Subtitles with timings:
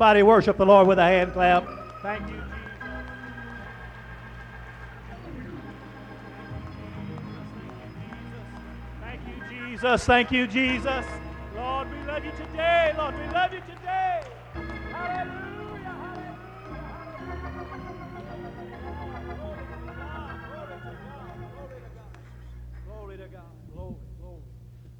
[0.00, 1.68] Everybody worship the Lord with a hand clap.
[2.00, 2.46] Thank you, Jesus.
[9.02, 10.04] Thank you, Jesus.
[10.06, 11.04] Thank you, Jesus.
[11.54, 12.94] Lord, we love you today.
[12.96, 14.22] Lord, we love you today.
[14.90, 16.16] Hallelujah.
[22.86, 23.42] Glory to God.
[23.74, 24.40] Glory, glory.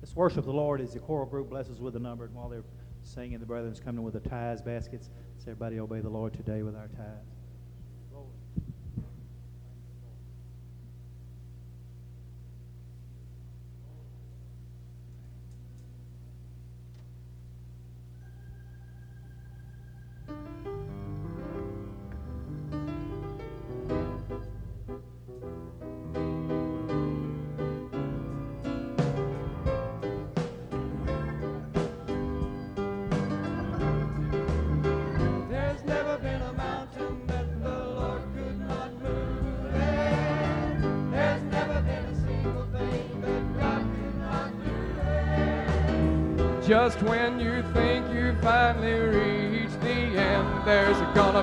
[0.03, 2.27] Let's worship the Lord as the choral group blesses with the number.
[2.27, 2.65] And while they're
[3.11, 5.11] singing, the brethren's coming with the tithes baskets.
[5.35, 7.40] Let's everybody obey the Lord today with our tithes.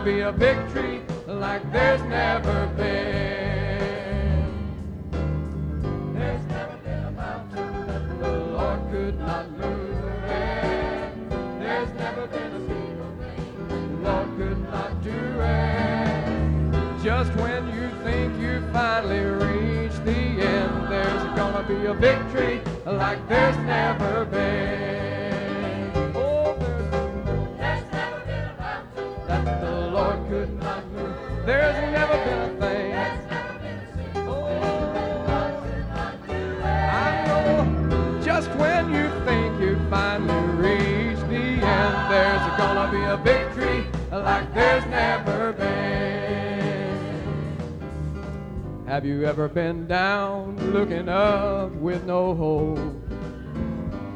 [0.08, 0.67] Be a victory
[44.58, 46.98] there's never been.
[48.88, 52.80] Have you ever been down looking up with no hope?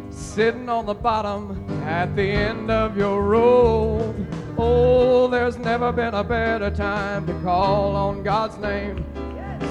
[0.10, 4.16] Sitting on the bottom at the end of your rope.
[4.58, 9.06] Oh, there's never been a better time to call on God's name.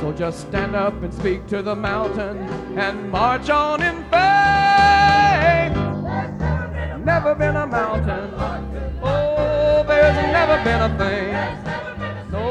[0.01, 2.39] So just stand up and speak to the mountain
[2.79, 4.21] and march on in faith.
[7.05, 8.60] Never been a mountain.
[10.13, 11.31] There's never been a thing.
[12.33, 12.45] No.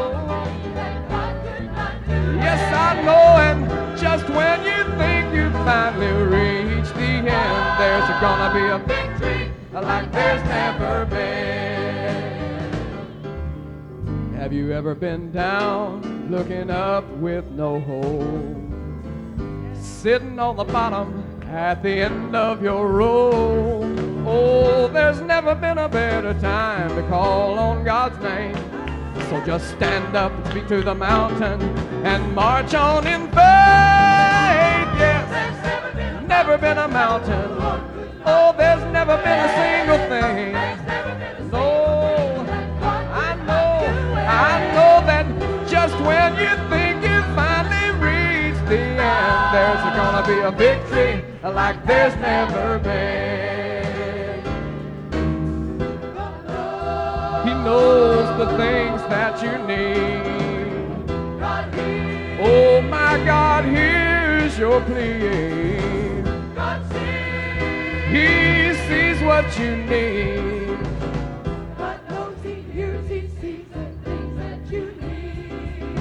[2.38, 3.68] Yes, I know, and
[4.00, 10.10] just when you think you finally reached the end, there's gonna be a victory like
[10.14, 11.50] there's never been.
[14.36, 18.56] Have you ever been down looking up with no hope?
[19.76, 23.99] Sitting on the bottom at the end of your rope.
[24.32, 28.54] Oh, there's never been a better time to call on God's name.
[29.28, 31.60] So just stand up speak to the mountain
[32.06, 34.90] and march on in faith.
[35.02, 37.50] Yes, there's never been a mountain.
[38.24, 40.54] Oh, there's never been a single thing.
[41.50, 42.46] No,
[43.26, 43.72] I know,
[44.46, 45.26] I know that
[45.68, 51.84] just when you think you finally reached the end, there's gonna be a victory like
[51.88, 53.19] there's never been.
[57.70, 60.24] Knows the things that you need.
[62.42, 65.78] Oh my God, here's your plea.
[68.14, 70.80] He sees what you need.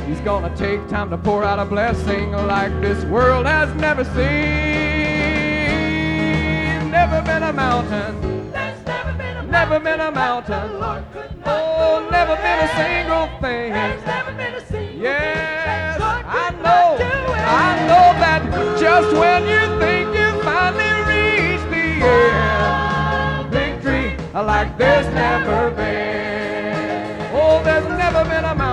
[0.06, 4.16] He's gonna take time to pour out a blessing like this world has never seen.
[6.90, 8.37] Never been a mountain.
[9.58, 10.70] Never been a mountain.
[11.44, 13.72] Oh, never been a single thing.
[15.02, 16.96] Yes, I know.
[17.66, 18.42] I know that
[18.78, 27.28] just when you think you finally reach the end, victory like there's never been.
[27.34, 28.67] Oh, there's never been a mountain.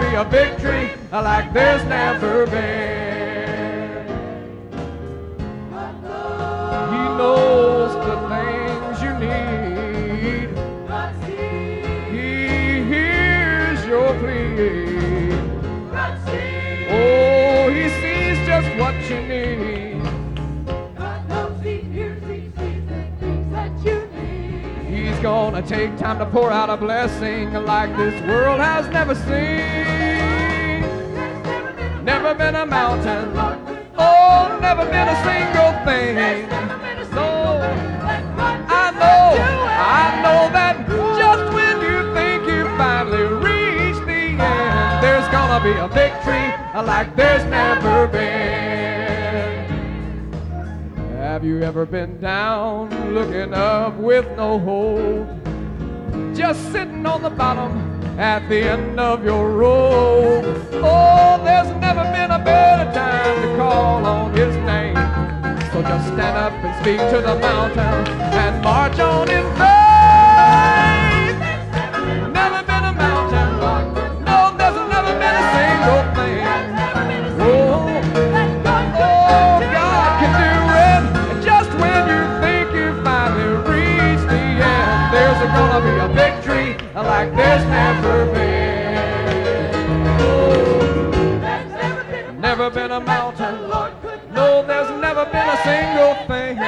[0.00, 3.01] Be a victory like there's never been.
[25.72, 30.82] Take time to pour out a blessing like this world has never seen.
[32.04, 33.32] Never been a mountain.
[33.96, 36.46] Oh, never been a single thing.
[37.14, 37.56] No,
[38.68, 39.24] I know,
[39.96, 40.76] I know that
[41.16, 46.52] just when you think you finally reached the end, there's gonna be a victory
[46.84, 49.64] like there's never been.
[51.16, 55.41] Have you ever been down looking up with no hope?
[56.34, 57.72] Just sitting on the bottom
[58.18, 60.44] at the end of your rope.
[60.72, 64.96] Oh, there's never been a better time to call on his name.
[65.72, 69.71] So just stand up and speak to the mountain and march on in faith.
[87.52, 88.96] There's never been.
[90.20, 90.80] Oh,
[92.38, 93.68] never been a mountain.
[94.32, 96.58] No, there's never been a single thing.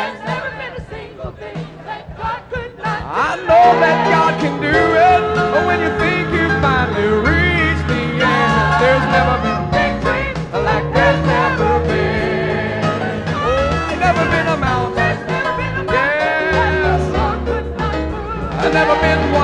[3.16, 5.22] I know that God can do it,
[5.52, 8.52] but when you think you finally reached the end,
[8.82, 10.24] there's never been victory
[10.68, 13.24] like there's never been.
[13.32, 15.16] Oh, there's never been a mountain.
[15.96, 17.00] Yes,
[18.60, 19.43] I've never been one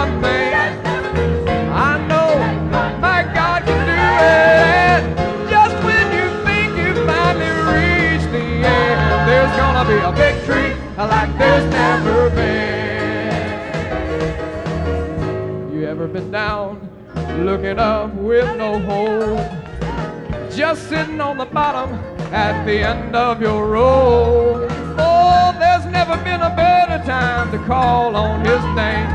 [16.60, 20.50] down looking up with no hope?
[20.50, 21.94] Just sitting on the bottom
[22.32, 24.70] at the end of your rope.
[24.98, 29.08] Oh, there's never been a better time to call on his name.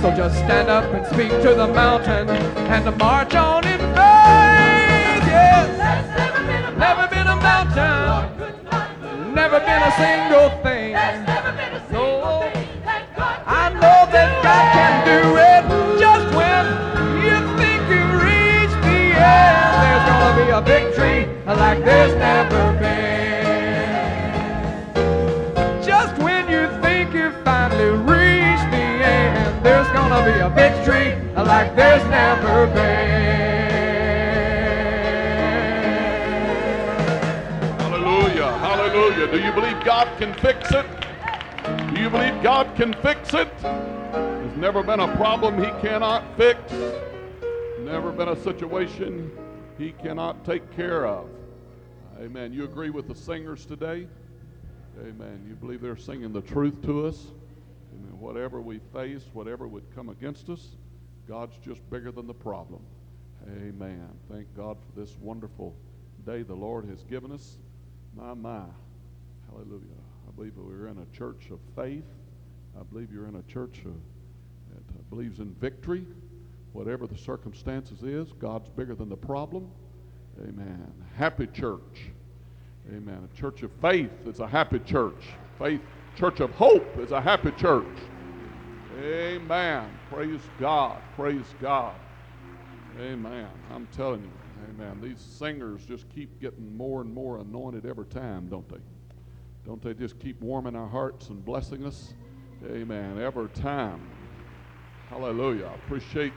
[0.00, 2.28] So just stand up and speak to the mountain
[2.72, 5.24] and to march on in faith.
[5.34, 5.68] Yes,
[6.78, 10.77] never been a mountain, never been a single thing.
[21.88, 23.44] There's never been.
[25.82, 28.86] Just when you think you finally reached the
[29.16, 33.08] end, there's gonna be a victory like there's never been.
[37.80, 38.52] Hallelujah.
[38.58, 39.26] Hallelujah.
[39.32, 40.86] Do you believe God can fix it?
[41.94, 43.48] Do you believe God can fix it?
[43.62, 46.60] There's never been a problem he cannot fix.
[47.80, 49.32] Never been a situation
[49.78, 51.30] he cannot take care of.
[52.20, 52.52] Amen.
[52.52, 54.08] You agree with the singers today?
[55.00, 55.44] Amen.
[55.48, 57.28] You believe they're singing the truth to us?
[57.94, 58.18] Amen.
[58.18, 60.76] Whatever we face, whatever would come against us,
[61.28, 62.82] God's just bigger than the problem.
[63.46, 64.08] Amen.
[64.28, 65.76] Thank God for this wonderful
[66.26, 67.56] day the Lord has given us.
[68.16, 68.64] My, my.
[69.48, 69.84] Hallelujah.
[70.26, 72.04] I believe we're in a church of faith.
[72.78, 73.94] I believe you're in a church of,
[74.74, 76.04] that believes in victory.
[76.72, 79.70] Whatever the circumstances is, God's bigger than the problem.
[80.42, 80.92] Amen.
[81.16, 82.10] Happy church.
[82.88, 83.28] Amen.
[83.32, 85.24] A church of faith is a happy church.
[85.58, 85.80] Faith,
[86.16, 87.84] church of hope is a happy church.
[88.98, 89.90] Amen.
[90.10, 91.00] Praise God.
[91.16, 91.94] Praise God.
[93.00, 93.48] Amen.
[93.72, 94.30] I'm telling you,
[94.70, 95.00] amen.
[95.00, 98.80] These singers just keep getting more and more anointed every time, don't they?
[99.64, 102.14] Don't they just keep warming our hearts and blessing us?
[102.64, 103.20] Amen.
[103.20, 104.00] Every time.
[105.10, 105.66] Hallelujah.
[105.66, 106.32] I appreciate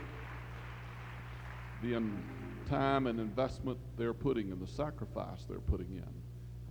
[1.81, 1.95] the
[2.71, 6.13] time and investment they're putting and the sacrifice they're putting in.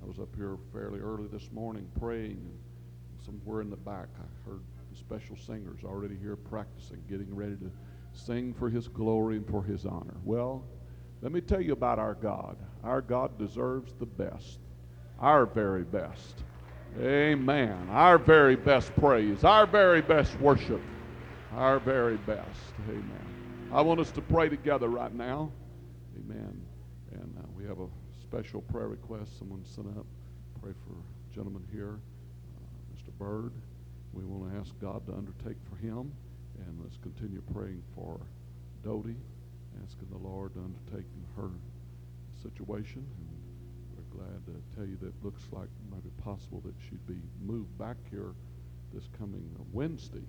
[0.03, 4.49] I was up here fairly early this morning praying, and somewhere in the back I
[4.51, 7.71] heard the special singers already here practicing, getting ready to
[8.15, 10.17] sing for His glory and for His honor.
[10.25, 10.65] Well,
[11.21, 12.57] let me tell you about our God.
[12.83, 14.59] Our God deserves the best,
[15.21, 16.45] our very best.
[16.99, 17.89] Amen.
[17.91, 20.81] Our very best praise, our very best worship,
[21.55, 22.73] our very best.
[22.89, 23.27] Amen.
[23.71, 25.53] I want us to pray together right now.
[26.21, 26.61] Amen.
[27.13, 27.87] And uh, we have a
[28.23, 30.07] special prayer request someone sent up.
[30.63, 31.99] Pray for a gentleman here,
[32.57, 33.17] uh, Mr.
[33.19, 33.53] Bird.
[34.13, 36.13] We want to ask God to undertake for him.
[36.67, 38.21] And let's continue praying for
[38.85, 39.17] Dodie,
[39.83, 41.51] asking the Lord to undertake her
[42.43, 43.07] situation.
[43.07, 43.29] And
[43.97, 47.07] we're glad to tell you that it looks like it might be possible that she'd
[47.07, 48.35] be moved back here
[48.93, 50.27] this coming Wednesday.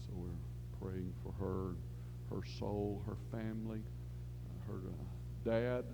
[0.00, 1.76] So we're praying for her,
[2.34, 3.82] her soul, her family,
[4.66, 5.09] her uh,
[5.44, 5.84] dad,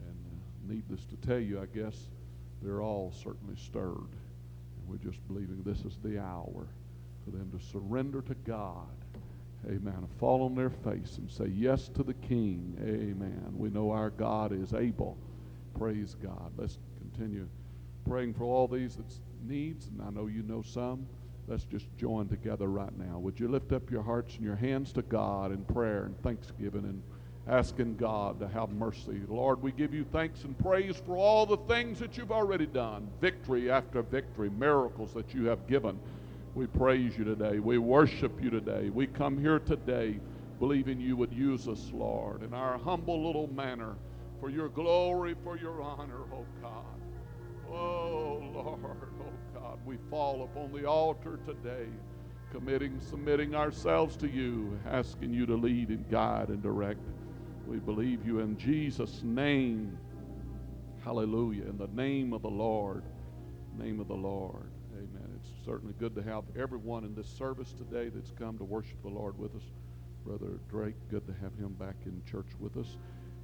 [0.00, 1.94] and uh, needless to tell you, I guess
[2.62, 3.94] they're all certainly stirred.
[3.94, 6.66] And we're just believing this is the hour
[7.24, 8.86] for them to surrender to God.
[9.66, 10.06] Amen.
[10.18, 12.76] Fall on their face and say yes to the King.
[12.80, 13.52] Amen.
[13.56, 15.18] We know our God is able.
[15.76, 16.52] Praise God.
[16.56, 17.48] Let's continue
[18.08, 18.98] praying for all these
[19.46, 21.06] needs, and I know you know some.
[21.46, 23.18] Let's just join together right now.
[23.18, 26.84] Would you lift up your hearts and your hands to God in prayer and thanksgiving
[26.84, 27.02] and
[27.48, 29.22] asking God to have mercy?
[29.26, 33.10] Lord, we give you thanks and praise for all the things that you've already done,
[33.20, 35.98] victory after victory, miracles that you have given.
[36.54, 37.58] We praise you today.
[37.58, 38.90] We worship you today.
[38.90, 40.20] We come here today
[40.58, 43.94] believing you would use us, Lord, in our humble little manner
[44.40, 46.84] for your glory, for your honor, oh God.
[47.70, 51.86] Oh, Lord, oh God, we fall upon the altar today,
[52.50, 57.00] committing, submitting ourselves to you, asking you to lead and guide and direct.
[57.68, 59.98] We believe you in Jesus' name.
[61.04, 61.64] Hallelujah.
[61.64, 63.04] In the name of the Lord.
[63.76, 64.70] Name of the Lord.
[64.94, 65.28] Amen.
[65.36, 69.10] It's certainly good to have everyone in this service today that's come to worship the
[69.10, 69.64] Lord with us.
[70.24, 72.96] Brother Drake, good to have him back in church with us.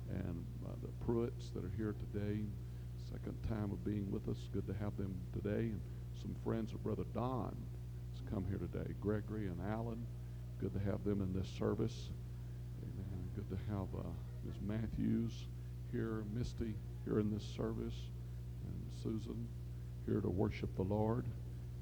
[0.09, 2.41] And uh, the Pruitts that are here today,
[3.13, 4.39] second time of being with us.
[4.55, 5.69] Good to have them today.
[5.69, 5.83] And
[6.23, 7.55] some friends of Brother Don
[8.15, 8.95] has come here today.
[9.03, 10.07] Gregory and Alan,
[10.63, 12.09] good to have them in this service.
[13.35, 14.09] Good to have uh,
[14.45, 14.55] Ms.
[14.65, 15.33] Matthews
[15.91, 16.75] here, Misty
[17.05, 17.97] here in this service,
[18.65, 19.49] and Susan
[20.07, 21.25] here to worship the Lord,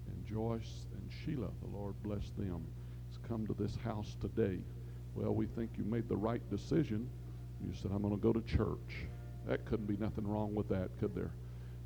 [0.06, 2.64] and Joyce and Sheila, the Lord bless them,
[3.08, 4.60] has come to this house today.
[5.14, 7.06] Well, we think you made the right decision.
[7.66, 9.06] You said, I'm going to go to church.
[9.46, 11.32] That couldn't be nothing wrong with that, could there?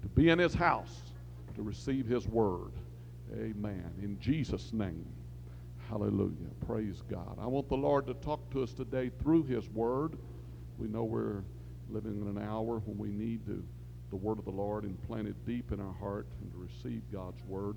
[0.02, 1.00] To be in his house,
[1.56, 2.70] to receive his word.
[3.34, 3.90] Amen.
[4.00, 5.06] In Jesus' name.
[5.88, 6.50] Hallelujah.
[6.66, 7.38] Praise God.
[7.40, 10.16] I want the Lord to talk to us today through his word.
[10.78, 11.44] We know we're
[11.88, 13.62] living in an hour when we need to,
[14.10, 17.76] the word of the Lord implanted deep in our heart and to receive God's word.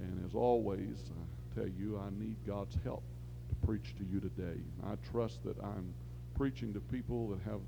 [0.00, 3.02] And as always, I tell you, I need God's help
[3.50, 4.58] to preach to you today.
[4.86, 5.92] I trust that I'm
[6.34, 7.60] preaching to people that have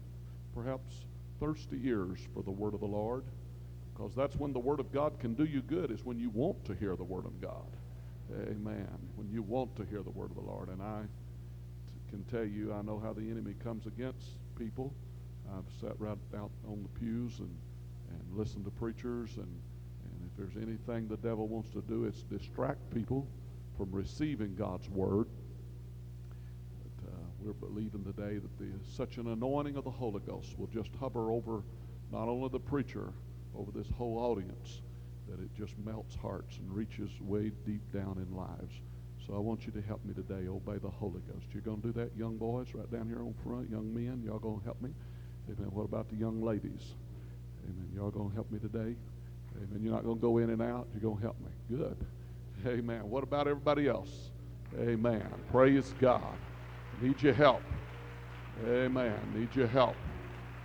[0.55, 1.05] perhaps
[1.39, 3.25] thirsty ears for the word of the Lord
[3.95, 6.65] because that's when the word of God can do you good is when you want
[6.65, 7.67] to hear the word of God.
[8.33, 8.89] Amen.
[9.17, 10.69] When you want to hear the word of the Lord.
[10.69, 11.03] And I
[12.11, 14.93] can tell you, I know how the enemy comes against people.
[15.53, 17.55] I've sat right out on the pews and,
[18.11, 19.37] and listened to preachers.
[19.37, 23.27] And, and if there's anything the devil wants to do, it's distract people
[23.77, 25.27] from receiving God's word.
[26.83, 28.67] But, uh, we're believing today that the,
[28.97, 31.63] such an anointing of the Holy Ghost will just hover over
[32.11, 33.13] not only the preacher,
[33.57, 34.81] over this whole audience,
[35.29, 38.75] that it just melts hearts and reaches way deep down in lives.
[39.27, 41.47] So I want you to help me today obey the Holy Ghost.
[41.53, 44.23] You're going to do that, young boys, right down here on front, young men.
[44.25, 44.91] Y'all going to help me?
[45.51, 45.69] Amen.
[45.73, 46.95] What about the young ladies?
[47.65, 47.89] Amen.
[47.95, 48.95] Y'all going to help me today?
[49.57, 49.81] Amen.
[49.83, 50.87] You're not going to go in and out.
[50.93, 51.77] You're going to help me.
[51.77, 51.97] Good.
[52.67, 53.09] Amen.
[53.09, 54.31] What about everybody else?
[54.79, 55.27] Amen.
[55.51, 56.37] Praise God.
[57.01, 57.63] Need your help.
[58.67, 59.19] Amen.
[59.35, 59.97] Need your help.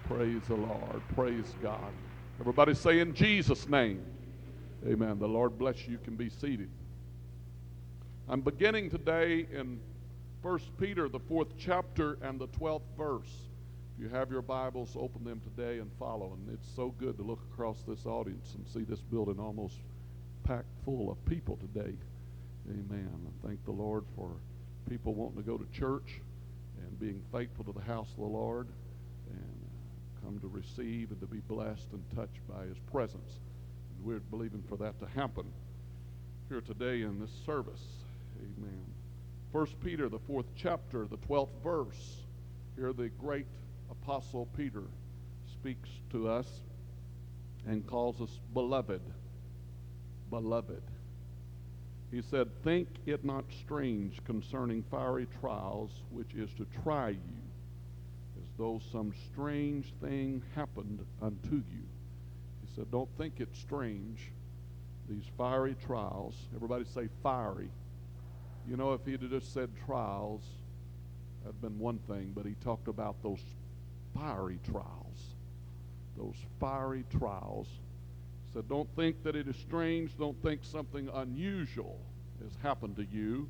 [0.05, 1.01] Praise the Lord.
[1.15, 1.91] Praise God.
[2.39, 4.03] Everybody say in Jesus' name.
[4.87, 5.19] Amen.
[5.19, 5.91] The Lord bless you.
[5.91, 6.69] You can be seated.
[8.29, 9.79] I'm beginning today in
[10.41, 13.27] 1 Peter, the fourth chapter, and the 12th verse.
[13.93, 16.31] If you have your Bibles, open them today and follow.
[16.33, 19.75] And it's so good to look across this audience and see this building almost
[20.43, 21.93] packed full of people today.
[22.69, 23.09] Amen.
[23.27, 24.31] I thank the Lord for
[24.89, 26.21] people wanting to go to church
[26.77, 28.69] and being faithful to the house of the Lord
[29.29, 33.39] and come to receive and to be blessed and touched by His presence.
[34.03, 35.45] We're believing for that to happen
[36.47, 37.83] here today in this service.
[38.39, 38.85] Amen.
[39.51, 42.23] First Peter, the fourth chapter, the twelfth verse.
[42.75, 43.45] Here the great
[43.91, 44.83] apostle Peter
[45.51, 46.47] speaks to us
[47.67, 49.01] and calls us beloved.
[50.29, 50.83] Beloved.
[52.11, 57.41] He said, Think it not strange concerning fiery trials, which is to try you,
[58.41, 61.83] as though some strange thing happened unto you.
[62.85, 64.31] Don't think it strange,
[65.09, 66.35] these fiery trials.
[66.55, 67.69] Everybody say fiery.
[68.67, 70.41] You know, if he'd have just said trials,
[71.43, 73.39] that'd been one thing, but he talked about those
[74.13, 75.35] fiery trials.
[76.17, 77.67] Those fiery trials.
[78.53, 80.17] Said, Don't think that it is strange.
[80.17, 81.99] Don't think something unusual
[82.43, 83.47] has happened to you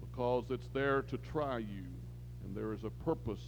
[0.00, 1.84] because it's there to try you.
[2.44, 3.44] And there is a purpose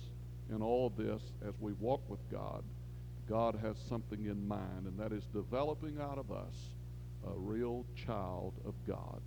[0.51, 2.63] in all this as we walk with God.
[3.29, 6.55] God has something in mind, and that is developing out of us
[7.27, 9.21] a real child of God.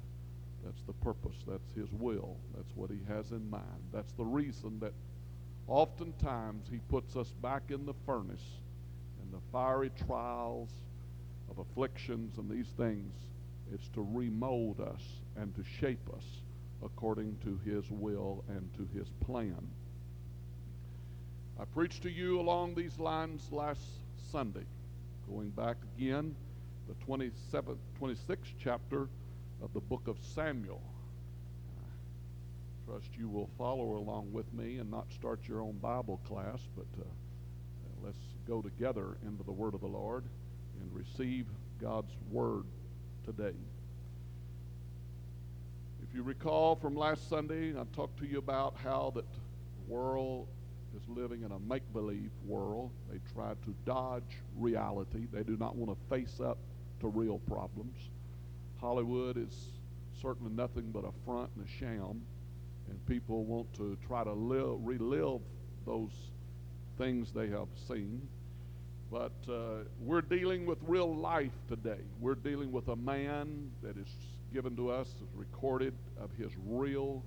[0.64, 1.36] That's the purpose.
[1.48, 2.38] That's His will.
[2.56, 3.84] That's what He has in mind.
[3.92, 4.94] That's the reason that
[5.68, 8.46] oftentimes He puts us back in the furnace
[9.24, 10.70] in the fiery trials
[11.50, 13.14] of afflictions and these things
[13.74, 15.02] It's to remold us
[15.36, 16.26] and to shape us
[16.84, 19.68] according to His will and to His plan.
[21.60, 23.82] I preached to you along these lines last
[24.32, 24.64] Sunday,
[25.30, 26.34] going back again,
[26.88, 29.10] the 27th, 26th chapter
[29.62, 30.82] of the book of Samuel.
[31.78, 36.62] I trust you will follow along with me and not start your own Bible class,
[36.78, 37.04] but uh,
[38.06, 40.24] let's go together into the Word of the Lord
[40.80, 41.46] and receive
[41.82, 42.64] God's Word
[43.26, 43.58] today.
[46.08, 49.26] If you recall from last Sunday, I talked to you about how that
[49.90, 50.48] world
[51.00, 52.92] is living in a make-believe world.
[53.12, 55.28] They try to dodge reality.
[55.32, 56.58] They do not want to face up
[57.02, 58.10] to real problems.
[58.80, 59.54] Hollywood is
[60.22, 62.22] certainly nothing but a front and a sham,
[62.90, 65.42] and people want to try to live, relive
[65.86, 66.12] those
[66.98, 68.22] things they have seen.
[69.12, 72.02] But uh, we're dealing with real life today.
[72.20, 74.08] We're dealing with a man that is
[74.54, 77.24] given to us, is recorded of his real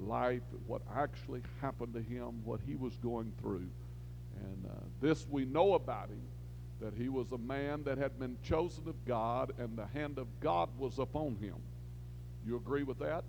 [0.00, 3.68] life, what actually happened to him, what he was going through.
[4.40, 6.22] And uh, this we know about him
[6.80, 10.26] that he was a man that had been chosen of God and the hand of
[10.40, 11.54] God was upon him.
[12.46, 13.24] You agree with that?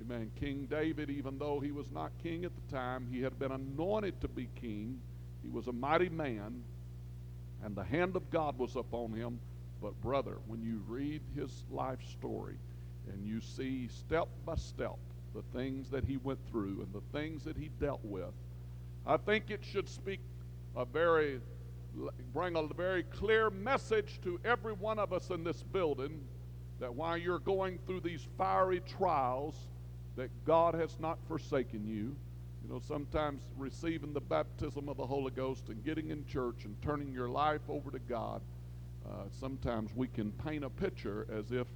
[0.00, 0.30] Amen.
[0.38, 4.20] King David, even though he was not king at the time, he had been anointed
[4.20, 5.00] to be king.
[5.42, 6.62] He was a mighty man,
[7.64, 9.38] and the hand of God was upon him.
[9.80, 12.56] But, brother, when you read his life story
[13.12, 14.98] and you see step by step
[15.34, 18.32] the things that he went through and the things that he dealt with,
[19.06, 20.20] I think it should speak
[20.76, 21.40] a very
[22.32, 26.22] bring a very clear message to every one of us in this building
[26.80, 29.54] that while you're going through these fiery trials
[30.16, 32.14] that God has not forsaken you.
[32.62, 36.80] You know, sometimes receiving the baptism of the Holy Ghost and getting in church and
[36.82, 38.40] turning your life over to God,
[39.04, 41.66] uh, sometimes we can paint a picture as if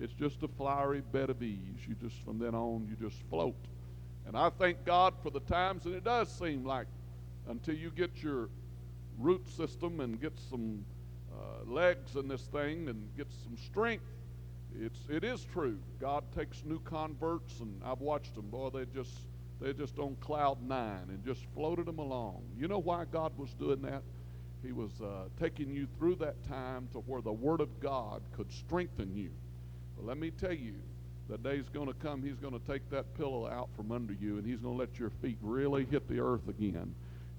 [0.00, 1.86] it's just a flowery bed of ease.
[1.88, 3.56] You just, from then on, you just float.
[4.26, 6.86] And I thank God for the times, and it does seem like
[7.48, 8.48] until you get your
[9.18, 10.84] root system and get some
[11.32, 14.04] uh, legs in this thing and get some strength,
[14.78, 15.78] it's it is true.
[16.00, 18.48] God takes new converts, and I've watched them.
[18.50, 19.16] Boy, they just
[19.60, 22.42] they just on cloud nine and just floated them along.
[22.58, 24.02] You know why God was doing that?
[24.62, 28.52] He was uh, taking you through that time to where the Word of God could
[28.52, 29.30] strengthen you.
[29.96, 30.74] But let me tell you,
[31.28, 32.22] the day's going to come.
[32.22, 34.98] He's going to take that pillow out from under you, and He's going to let
[34.98, 36.94] your feet really hit the earth again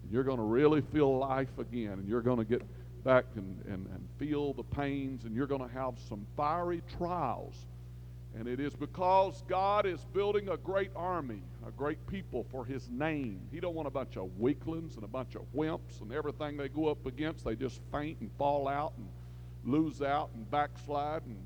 [0.07, 2.61] and you're going to really feel life again, and you're going to get
[3.03, 7.53] back and, and, and feel the pains, and you're going to have some fiery trials.
[8.33, 12.87] And it is because God is building a great army, a great people for his
[12.89, 13.41] name.
[13.51, 16.69] He don't want a bunch of weaklings and a bunch of wimps and everything they
[16.69, 19.07] go up against, they just faint and fall out and
[19.65, 21.37] lose out and backslide and,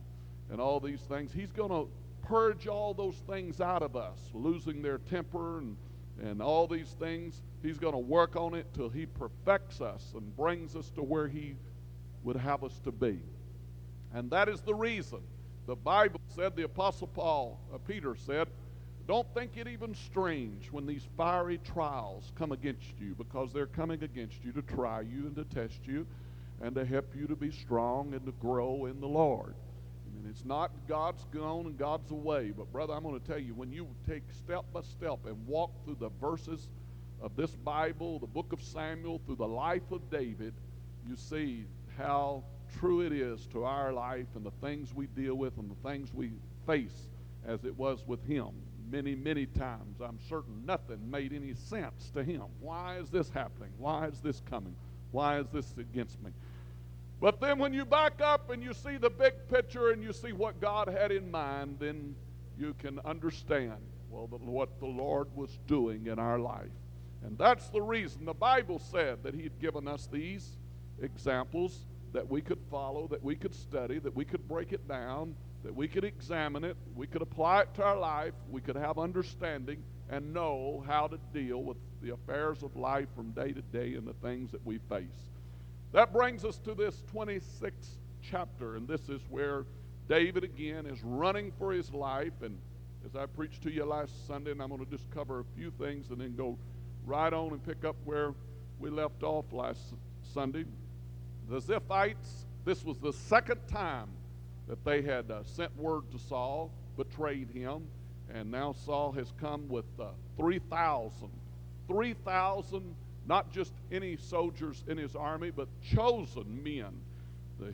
[0.51, 1.31] and all these things.
[1.33, 1.89] He's going to
[2.21, 5.77] purge all those things out of us, losing their temper and,
[6.21, 7.41] and all these things.
[7.63, 11.27] He's going to work on it till He perfects us and brings us to where
[11.27, 11.55] He
[12.23, 13.19] would have us to be.
[14.13, 15.19] And that is the reason
[15.67, 18.47] the Bible said, the Apostle Paul, uh, Peter said,
[19.07, 24.03] don't think it even strange when these fiery trials come against you because they're coming
[24.03, 26.05] against you to try you and to test you
[26.61, 29.55] and to help you to be strong and to grow in the Lord.
[30.21, 32.51] And it's not God's gone and God's away.
[32.55, 35.71] But, brother, I'm going to tell you, when you take step by step and walk
[35.83, 36.69] through the verses
[37.21, 40.53] of this Bible, the book of Samuel, through the life of David,
[41.07, 41.65] you see
[41.97, 42.43] how
[42.79, 46.13] true it is to our life and the things we deal with and the things
[46.13, 46.31] we
[46.67, 47.07] face
[47.47, 48.49] as it was with him.
[48.91, 52.43] Many, many times, I'm certain nothing made any sense to him.
[52.59, 53.71] Why is this happening?
[53.79, 54.75] Why is this coming?
[55.11, 56.31] Why is this against me?
[57.21, 60.33] But then when you back up and you see the big picture and you see
[60.33, 62.15] what God had in mind, then
[62.57, 63.77] you can understand,
[64.09, 66.71] well, the, what the Lord was doing in our life.
[67.23, 70.57] And that's the reason the Bible said that He had given us these
[70.99, 75.35] examples that we could follow, that we could study, that we could break it down,
[75.63, 78.97] that we could examine it, we could apply it to our life, we could have
[78.97, 83.93] understanding and know how to deal with the affairs of life from day to day
[83.93, 85.29] and the things that we face.
[85.91, 89.65] That brings us to this 26th chapter, and this is where
[90.07, 92.41] David again is running for his life.
[92.41, 92.57] And
[93.05, 95.69] as I preached to you last Sunday, and I'm going to just cover a few
[95.71, 96.57] things and then go
[97.05, 98.33] right on and pick up where
[98.79, 99.93] we left off last
[100.33, 100.65] Sunday.
[101.49, 104.07] The Ziphites, this was the second time
[104.69, 107.83] that they had uh, sent word to Saul, betrayed him,
[108.33, 110.05] and now Saul has come with uh,
[110.37, 111.29] 3,000.
[111.87, 112.95] 3,000,
[113.25, 116.91] not just any soldiers in his army, but chosen men,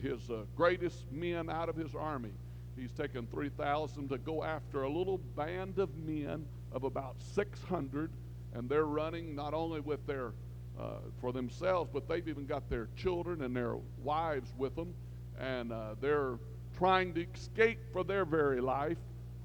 [0.02, 2.32] his uh, greatest men out of his army.
[2.76, 8.10] He's taken 3,000 to go after a little band of men of about 600,
[8.54, 10.32] and they're running not only with their
[10.78, 14.94] uh, for themselves, but they've even got their children and their wives with them,
[15.40, 16.38] and uh, they're
[16.76, 18.98] trying to escape for their very life.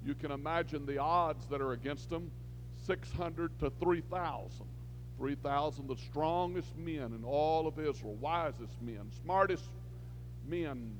[0.05, 2.29] You can imagine the odds that are against them
[2.85, 4.65] 600 to 3,000.
[5.23, 9.63] 3,000, the strongest men in all of Israel, wisest men, smartest
[10.49, 10.91] men,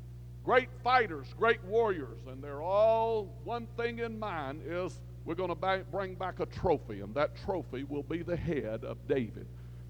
[0.45, 5.83] great fighters, great warriors, and they're all one thing in mind is we're going to
[5.91, 9.45] bring back a trophy, and that trophy will be the head of David.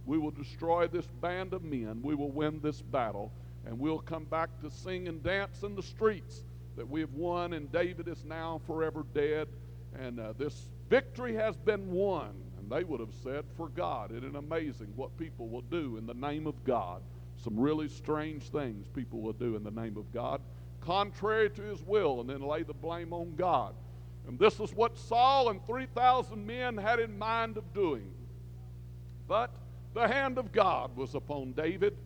[0.08, 2.02] We will destroy this band of men.
[2.02, 3.32] We will win this battle,
[3.68, 6.42] and we'll come back to sing and dance in the streets
[6.76, 9.48] that we have won, and David is now forever dead,
[10.00, 12.43] and uh, this victory has been won.
[12.64, 14.12] And they would have said, For God.
[14.12, 17.02] It is amazing what people will do in the name of God.
[17.36, 20.40] Some really strange things people will do in the name of God,
[20.80, 23.76] contrary to his will, and then lay the blame on God.
[24.28, 28.10] And this is what Saul and 3,000 men had in mind of doing.
[29.28, 29.52] But
[29.94, 31.98] the hand of God was upon David.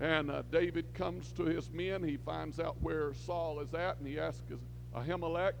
[0.00, 2.02] And uh, David comes to his men.
[2.02, 4.42] He finds out where Saul is at, and he asks
[4.96, 5.52] Ahimelech,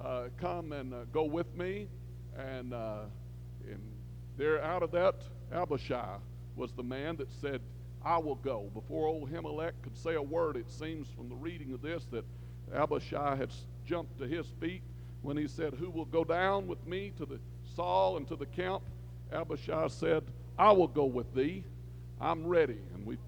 [0.00, 1.86] uh, Come and uh, go with me.
[2.36, 3.02] And, uh,
[3.70, 3.82] and
[4.36, 5.16] there, out of that,
[5.52, 6.16] Abishai
[6.56, 7.60] was the man that said,
[8.04, 8.70] I will go.
[8.74, 12.24] Before old Ahimelech could say a word, it seems from the reading of this that
[12.72, 13.50] Abishai had
[13.84, 14.82] jumped to his feet
[15.22, 17.40] when he said, Who will go down with me to the
[17.74, 18.82] Saul and to the camp?
[19.32, 20.24] Abishai said,
[20.58, 21.64] I will go with thee.
[22.20, 22.78] I'm ready.
[22.94, 23.18] And we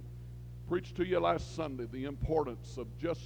[0.68, 3.20] preached to you last Sunday the importance of just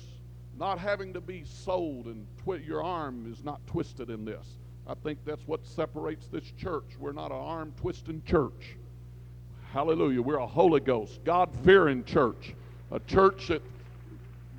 [0.59, 4.46] not having to be sold and twi- your arm is not twisted in this.
[4.87, 6.85] I think that's what separates this church.
[6.99, 8.77] We're not an arm twisting church.
[9.73, 10.20] Hallelujah.
[10.20, 12.55] We're a Holy Ghost, God fearing church.
[12.90, 13.62] A church that,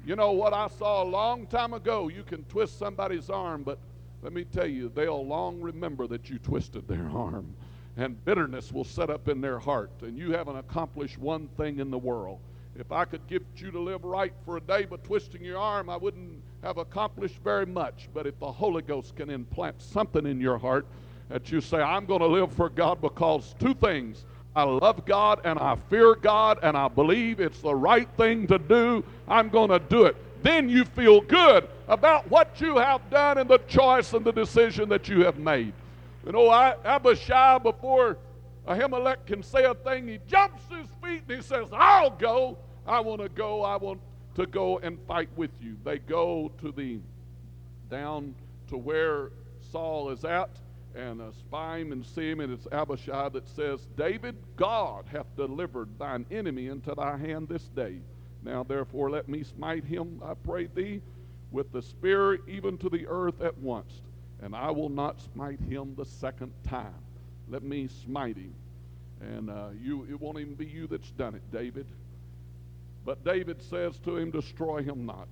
[0.05, 2.09] you know what I saw a long time ago?
[2.09, 3.77] You can twist somebody's arm, but
[4.23, 7.55] let me tell you, they'll long remember that you twisted their arm.
[7.95, 9.91] And bitterness will set up in their heart.
[10.01, 12.39] And you haven't accomplished one thing in the world.
[12.77, 15.89] If I could get you to live right for a day by twisting your arm,
[15.89, 18.09] I wouldn't have accomplished very much.
[18.11, 20.87] But if the Holy Ghost can implant something in your heart
[21.29, 24.25] that you say, I'm going to live for God because two things
[24.55, 28.57] I love God and I fear God and I believe it's the right thing to
[28.57, 29.03] do.
[29.27, 30.15] I'm going to do it.
[30.41, 34.89] Then you feel good about what you have done and the choice and the decision
[34.89, 35.73] that you have made.
[36.25, 38.17] You know, Abishai, before
[38.67, 42.57] Ahimelech can say a thing, he jumps his feet and he says, I'll go.
[42.87, 43.61] I want to go.
[43.61, 43.99] I want
[44.35, 45.77] to go and fight with you.
[45.83, 46.99] They go to the
[47.89, 48.35] down
[48.67, 49.29] to where
[49.71, 50.49] Saul is at
[50.95, 55.25] and uh, spy him and see him, and it's Abishai that says, David, God hath
[55.35, 57.97] delivered thine enemy into thy hand this day.
[58.43, 61.01] Now therefore let me smite him, I pray thee,
[61.51, 64.01] with the spear even to the earth at once,
[64.41, 66.93] and I will not smite him the second time.
[67.49, 68.53] Let me smite him.
[69.21, 71.85] And uh, you, it won't even be you that's done it, David.
[73.05, 75.27] But David says to him, Destroy him not.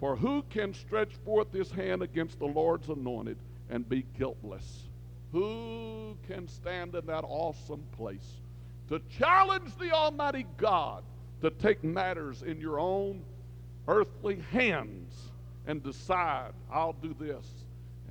[0.00, 3.36] For who can stretch forth his hand against the Lord's anointed?
[3.70, 4.84] and be guiltless.
[5.32, 8.40] Who can stand in that awesome place
[8.88, 11.02] to challenge the Almighty God
[11.42, 13.22] to take matters in your own
[13.88, 15.12] earthly hands
[15.66, 17.46] and decide, I'll do this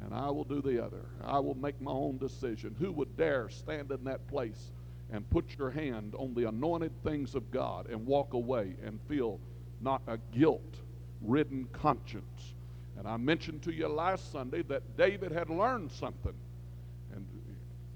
[0.04, 1.06] and I will do the other?
[1.24, 2.76] I will make my own decision.
[2.80, 4.72] Who would dare stand in that place
[5.12, 9.40] and put your hand on the anointed things of God and walk away and feel
[9.82, 10.76] not a guilt
[11.22, 12.54] ridden conscience?
[12.98, 16.34] And I mentioned to you last Sunday that David had learned something.
[17.14, 17.26] And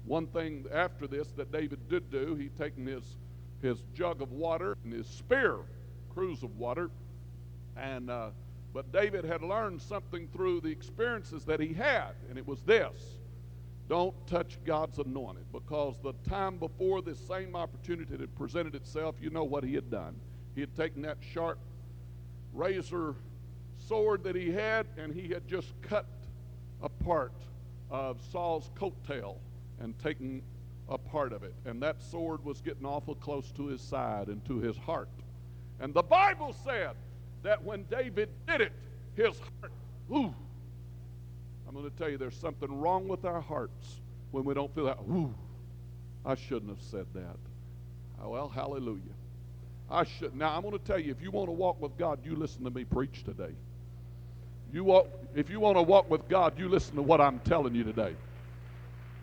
[0.04, 3.16] one thing after this that David did do, he'd taken his,
[3.62, 5.58] his jug of water and his spear,
[6.12, 6.90] cruse of water,
[7.76, 8.30] and uh,
[8.72, 13.18] but David had learned something through the experiences that he had, and it was this.
[13.90, 19.30] Don't touch God's anointed because the time before this same opportunity had presented itself, you
[19.30, 20.14] know what he had done.
[20.54, 21.58] He had taken that sharp
[22.52, 23.16] razor
[23.76, 26.06] sword that he had, and he had just cut
[26.80, 27.32] a part
[27.90, 29.38] of Saul's coattail
[29.80, 30.40] and taken
[30.88, 31.54] a part of it.
[31.64, 35.08] And that sword was getting awful close to his side and to his heart.
[35.80, 36.92] And the Bible said
[37.42, 38.72] that when David did it,
[39.16, 39.72] his heart,
[40.12, 40.32] ooh,
[41.70, 44.00] I'm going to tell you there's something wrong with our hearts
[44.32, 45.32] when we don't feel that, ooh,
[46.26, 47.36] I shouldn't have said that.
[48.20, 49.14] Oh, well, hallelujah.
[49.88, 50.34] I should.
[50.34, 52.64] Now, I'm going to tell you, if you want to walk with God, you listen
[52.64, 53.52] to me preach today.
[54.72, 57.76] You walk, if you want to walk with God, you listen to what I'm telling
[57.76, 58.16] you today.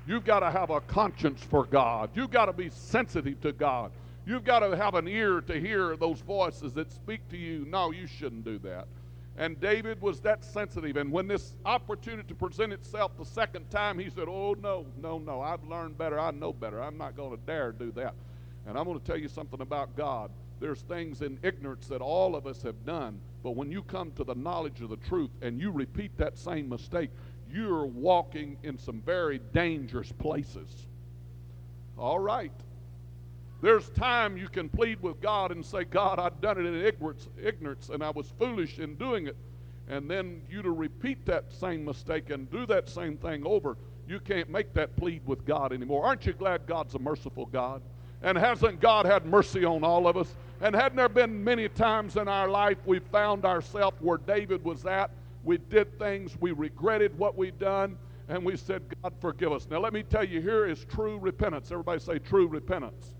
[0.07, 2.11] You've got to have a conscience for God.
[2.13, 3.91] You've got to be sensitive to God.
[4.25, 7.65] You've got to have an ear to hear those voices that speak to you.
[7.69, 8.87] No, you shouldn't do that.
[9.37, 10.97] And David was that sensitive.
[10.97, 15.41] And when this opportunity presented itself the second time, he said, Oh, no, no, no.
[15.41, 16.19] I've learned better.
[16.19, 16.81] I know better.
[16.81, 18.15] I'm not going to dare do that.
[18.65, 20.31] And I'm going to tell you something about God.
[20.59, 23.19] There's things in ignorance that all of us have done.
[23.43, 26.67] But when you come to the knowledge of the truth and you repeat that same
[26.67, 27.11] mistake,
[27.49, 30.87] you're walking in some very dangerous places.
[31.95, 32.51] All right.
[33.61, 37.27] There's time you can plead with God and say, God, I've done it in ignorance,
[37.41, 39.35] ignorance, and I was foolish in doing it.
[39.89, 44.19] And then you to repeat that same mistake and do that same thing over, you
[44.19, 46.05] can't make that plead with God anymore.
[46.05, 47.81] Aren't you glad God's a merciful God?
[48.21, 50.35] And hasn't God had mercy on all of us?
[50.61, 54.85] And hadn't there been many times in our life we found ourselves where David was
[54.85, 55.11] at?
[55.43, 59.67] We did things, we regretted what we'd done, and we said, God, forgive us.
[59.69, 61.71] Now, let me tell you, here is true repentance.
[61.71, 63.13] Everybody say true repentance.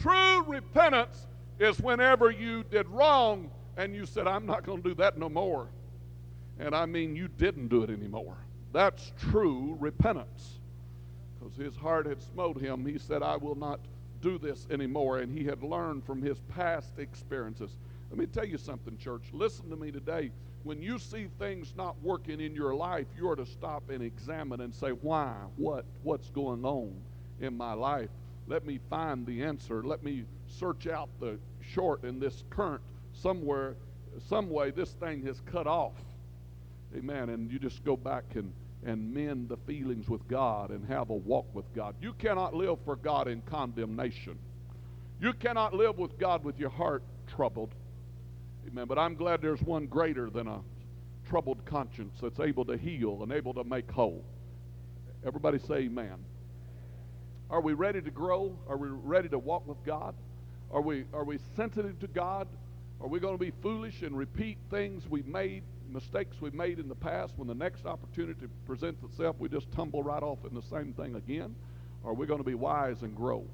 [0.00, 1.26] True repentance
[1.58, 5.28] is whenever you did wrong and you said, I'm not going to do that no
[5.28, 5.68] more.
[6.58, 8.36] And I mean, you didn't do it anymore.
[8.72, 10.58] That's true repentance.
[11.38, 12.84] Because his heart had smote him.
[12.84, 13.80] He said, I will not
[14.20, 15.18] do this anymore.
[15.18, 17.76] And he had learned from his past experiences.
[18.10, 19.22] Let me tell you something, church.
[19.32, 20.30] Listen to me today.
[20.64, 24.60] When you see things not working in your life, you are to stop and examine
[24.60, 25.34] and say, why?
[25.56, 25.84] What?
[26.02, 26.92] What's going on
[27.40, 28.10] in my life?
[28.48, 29.82] Let me find the answer.
[29.82, 32.82] Let me search out the short in this current
[33.12, 33.76] somewhere,
[34.28, 35.92] some way this thing has cut off.
[36.96, 37.28] Amen.
[37.28, 38.52] And you just go back and,
[38.84, 41.94] and mend the feelings with God and have a walk with God.
[42.00, 44.38] You cannot live for God in condemnation.
[45.20, 47.74] You cannot live with God with your heart troubled.
[48.66, 48.86] Amen.
[48.86, 50.60] But I'm glad there's one greater than a
[51.28, 54.24] troubled conscience that's able to heal and able to make whole.
[55.26, 56.24] Everybody say amen.
[57.50, 58.56] Are we ready to grow?
[58.68, 60.14] Are we ready to walk with God?
[60.70, 62.46] Are we, are we sensitive to God?
[63.00, 66.88] Are we going to be foolish and repeat things we've made, mistakes we've made in
[66.88, 67.32] the past?
[67.36, 71.14] When the next opportunity presents itself, we just tumble right off in the same thing
[71.14, 71.54] again?
[72.02, 73.46] Or are we going to be wise and grow?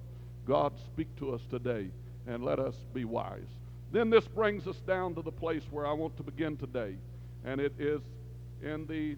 [0.45, 1.91] God, speak to us today
[2.27, 3.49] and let us be wise.
[3.93, 6.97] Then this brings us down to the place where I want to begin today.
[7.45, 8.01] And it is
[8.61, 9.17] in the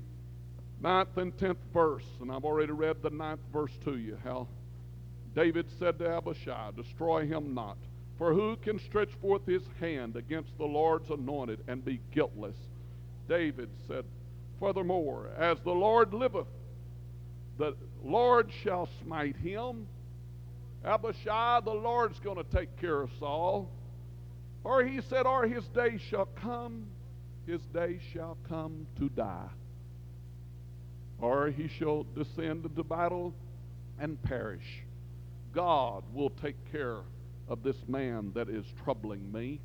[0.83, 2.05] ninth and tenth verse.
[2.21, 4.19] And I've already read the ninth verse to you.
[4.23, 4.49] How
[5.37, 7.77] David said to Abishai, Destroy him not.
[8.17, 12.57] For who can stretch forth his hand against the Lord's anointed and be guiltless?
[13.29, 14.07] David said,
[14.59, 16.47] Furthermore, as the Lord liveth,
[17.59, 19.87] the Lord shall smite him.
[20.83, 23.69] Abishai, the Lord's going to take care of Saul.
[24.65, 26.87] Or he said, Or his day shall come,
[27.47, 29.51] his day shall come to die.
[31.21, 33.35] Or he shall descend into battle
[33.99, 34.86] and perish.
[35.57, 36.99] God will take care
[37.49, 39.59] of this man that is troubling me.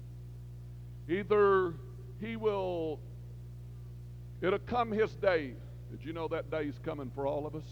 [1.09, 1.73] Either
[2.21, 3.01] he will,
[4.41, 5.51] it'll come his day.
[5.91, 7.65] Did you know that day is coming for all of us?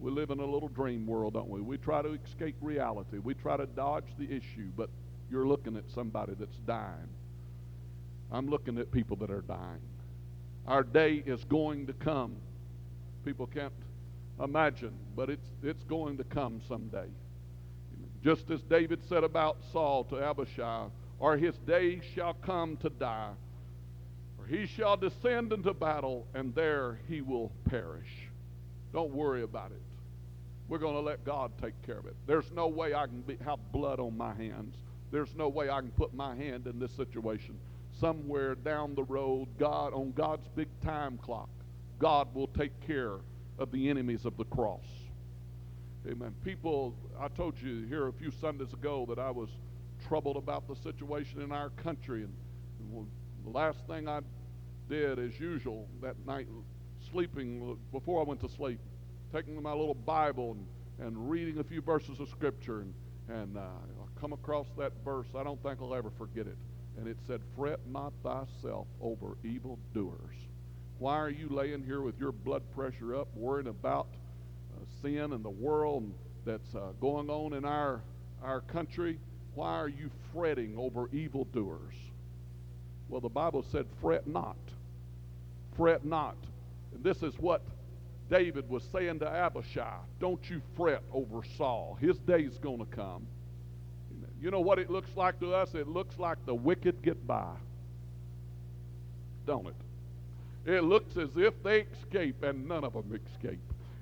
[0.00, 1.60] We live in a little dream world, don't we?
[1.60, 3.18] We try to escape reality.
[3.18, 4.90] We try to dodge the issue, but
[5.30, 7.08] you're looking at somebody that's dying.
[8.32, 9.80] I'm looking at people that are dying.
[10.66, 12.34] Our day is going to come.
[13.24, 13.72] People can't
[14.42, 17.06] imagine, but it's, it's going to come someday.
[18.24, 20.86] Just as David said about Saul to Abishai,
[21.18, 23.32] or his day shall come to die,
[24.38, 28.08] or he shall descend into battle, and there he will perish.
[28.94, 29.82] Don't worry about it.
[30.68, 32.16] We're going to let God take care of it.
[32.26, 34.74] There's no way I can be, have blood on my hands.
[35.10, 37.58] There's no way I can put my hand in this situation.
[38.00, 41.50] Somewhere down the road, God, on God's big time clock,
[41.98, 43.16] God will take care
[43.58, 44.86] of the enemies of the cross.
[46.06, 46.34] Amen.
[46.44, 49.48] People, I told you here a few Sundays ago that I was
[50.06, 52.24] troubled about the situation in our country.
[52.24, 53.06] And
[53.42, 54.20] the last thing I
[54.86, 56.46] did, as usual, that night,
[57.10, 58.80] sleeping, before I went to sleep,
[59.32, 60.58] taking my little Bible
[60.98, 62.82] and, and reading a few verses of Scripture.
[62.82, 62.94] And,
[63.30, 65.28] and uh, I come across that verse.
[65.34, 66.58] I don't think I'll ever forget it.
[66.98, 70.36] And it said, Fret not thyself over evil doers.
[70.98, 74.08] Why are you laying here with your blood pressure up, worrying about
[75.04, 76.10] sin and the world
[76.44, 78.00] that's uh, going on in our,
[78.42, 79.18] our country,
[79.54, 81.94] why are you fretting over evildoers?
[83.08, 84.56] Well, the Bible said, fret not.
[85.76, 86.36] Fret not.
[86.94, 87.62] And this is what
[88.30, 91.98] David was saying to Abishai Don't you fret over Saul.
[92.00, 93.26] His day's going to come.
[94.40, 95.74] You know what it looks like to us?
[95.74, 97.54] It looks like the wicked get by.
[99.46, 99.74] Don't it?
[100.66, 103.60] It looks as if they escape and none of them escape.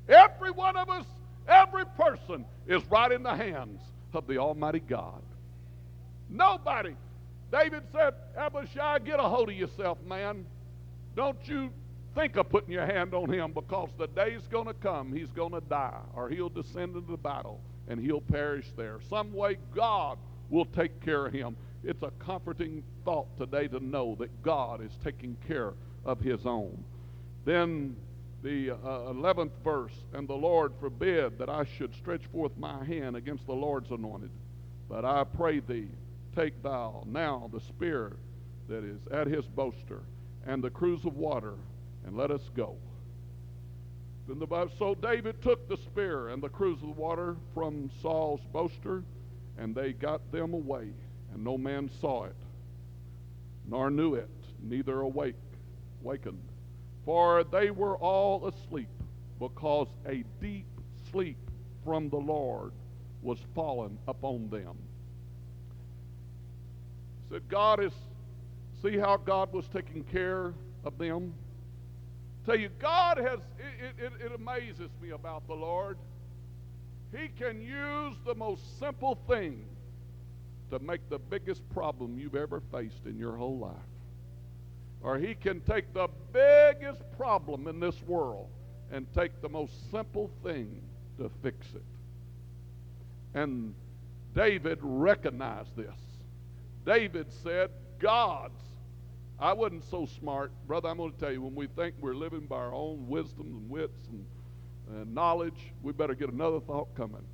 [0.08, 1.06] Every one of us,
[1.48, 3.80] every person is right in the hands
[4.12, 5.22] of the Almighty God.
[6.28, 6.94] Nobody
[7.52, 10.46] David said, Abishai, get a hold of yourself, man.
[11.14, 11.70] Don't you
[12.14, 15.52] think of putting your hand on him because the day's going to come he's going
[15.52, 19.00] to die or he'll descend into the battle and he'll perish there.
[19.10, 21.56] Some way God will take care of him.
[21.84, 25.74] It's a comforting thought today to know that God is taking care
[26.06, 26.82] of his own.
[27.44, 27.96] Then
[28.42, 33.16] the uh, 11th verse, and the Lord forbid that I should stretch forth my hand
[33.16, 34.30] against the Lord's anointed.
[34.88, 35.88] But I pray thee,
[36.34, 38.16] take thou now the spear
[38.68, 40.00] that is at his boaster
[40.44, 41.54] and the cruse of water,
[42.04, 42.76] and let us go.
[44.26, 48.40] Then the Bible, so David took the spear and the cruse of water from Saul's
[48.52, 49.04] boaster,
[49.56, 50.88] and they got them away,
[51.32, 52.36] and no man saw it,
[53.68, 55.36] nor knew it, neither awake,
[56.02, 56.42] wakened.
[57.04, 58.88] For they were all asleep,
[59.38, 60.66] because a deep
[61.10, 61.38] sleep
[61.84, 62.72] from the Lord
[63.22, 64.76] was fallen upon them.
[67.30, 67.92] Said God is
[68.82, 71.32] see how God was taking care of them.
[72.44, 75.96] Tell you, God has it, it, it amazes me about the Lord.
[77.16, 79.64] He can use the most simple thing
[80.70, 83.91] to make the biggest problem you've ever faced in your whole life.
[85.02, 88.48] Or he can take the biggest problem in this world
[88.92, 90.80] and take the most simple thing
[91.18, 91.82] to fix it.
[93.34, 93.74] And
[94.34, 95.94] David recognized this.
[96.84, 98.60] David said, God's.
[99.38, 100.52] I wasn't so smart.
[100.66, 103.46] Brother, I'm going to tell you, when we think we're living by our own wisdom
[103.46, 104.24] and wits and,
[105.00, 107.24] and knowledge, we better get another thought coming.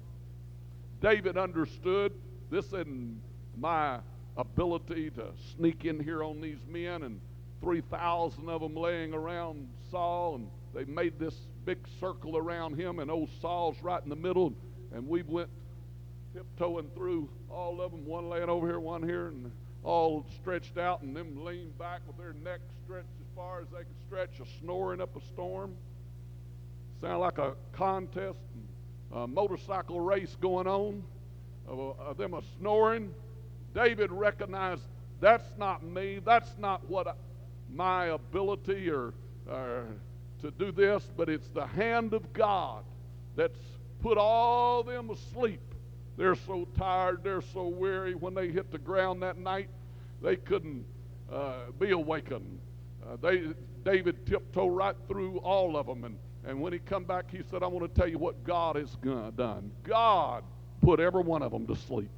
[1.03, 2.13] David understood
[2.51, 3.21] this isn't
[3.59, 3.99] my
[4.37, 5.27] ability to
[5.57, 7.21] sneak in here on these men and
[7.61, 13.11] 3,000 of them laying around Saul, and they made this big circle around him, and
[13.11, 14.53] old Saul's right in the middle,
[14.93, 15.49] and we went
[16.35, 19.51] tiptoeing through all of them, one laying over here, one here, and
[19.83, 23.79] all stretched out, and them leaned back with their necks stretched as far as they
[23.79, 25.75] could stretch, a snoring up a storm.
[27.01, 28.39] Sound like a contest,
[29.13, 31.03] a motorcycle race going on,
[31.67, 33.13] of, uh, of them a snoring.
[33.75, 34.83] David recognized
[35.21, 36.21] that's not me.
[36.25, 37.13] That's not what I,
[37.73, 39.13] my ability or,
[39.49, 39.87] or
[40.43, 42.85] to do this, but it's the hand of God
[43.37, 43.59] that's
[44.03, 45.61] put all them asleep.
[46.17, 48.15] They're so tired, they're so weary.
[48.15, 49.69] When they hit the ground that night,
[50.23, 50.85] they couldn't
[51.33, 52.59] uh, be awakened.
[53.07, 53.53] Uh, they,
[53.85, 57.63] David tiptoed right through all of them, and, and when he come back, he said,
[57.63, 58.97] "I want to tell you what God has
[59.37, 59.71] done.
[59.85, 60.43] God
[60.83, 62.11] put every one of them to sleep.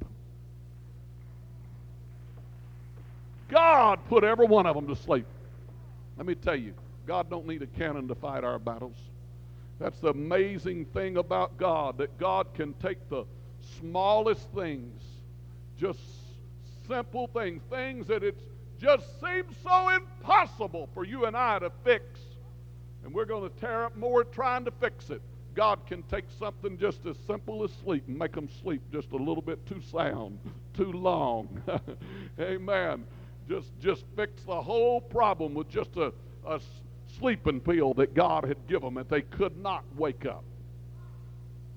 [3.49, 5.25] God put every one of them to sleep.
[6.21, 6.75] Let me tell you,
[7.07, 8.95] God don't need a cannon to fight our battles.
[9.79, 13.25] That's the amazing thing about God, that God can take the
[13.79, 15.01] smallest things,
[15.79, 15.99] just
[16.87, 18.37] simple things, things that it
[18.79, 22.05] just seems so impossible for you and I to fix.
[23.03, 25.23] And we're going to tear up more trying to fix it.
[25.55, 29.17] God can take something just as simple as sleep and make them sleep just a
[29.17, 30.37] little bit too sound,
[30.75, 31.63] too long.
[32.39, 33.05] Amen.
[33.51, 36.13] Just, just fix the whole problem with just a,
[36.47, 36.61] a
[37.19, 40.45] sleeping pill that God had given them that they could not wake up.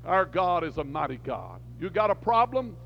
[0.04, 1.60] Our God is a mighty God.
[1.80, 2.76] You got a problem?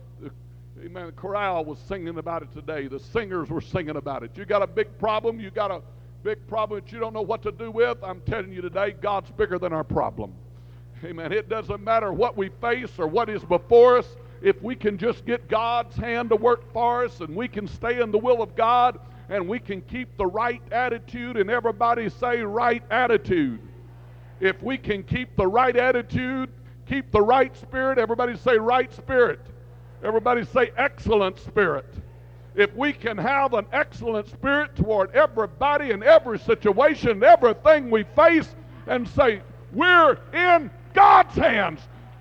[0.82, 1.04] Amen.
[1.04, 2.86] The chorale was singing about it today.
[2.86, 4.30] The singers were singing about it.
[4.36, 5.38] You got a big problem?
[5.38, 5.82] You got a
[6.22, 7.98] big problem that you don't know what to do with?
[8.02, 10.32] I'm telling you today, God's bigger than our problem.
[11.04, 11.30] Amen.
[11.30, 14.06] It doesn't matter what we face or what is before us.
[14.40, 18.00] If we can just get God's hand to work for us and we can stay
[18.00, 22.40] in the will of God and we can keep the right attitude, and everybody say
[22.40, 23.60] right attitude.
[24.40, 26.50] If we can keep the right attitude,
[26.86, 29.40] keep the right spirit, everybody say right spirit.
[30.02, 31.84] Everybody say excellent spirit.
[32.54, 38.48] If we can have an excellent spirit toward everybody in every situation, everything we face,
[38.86, 41.80] and say, we're in God's hands.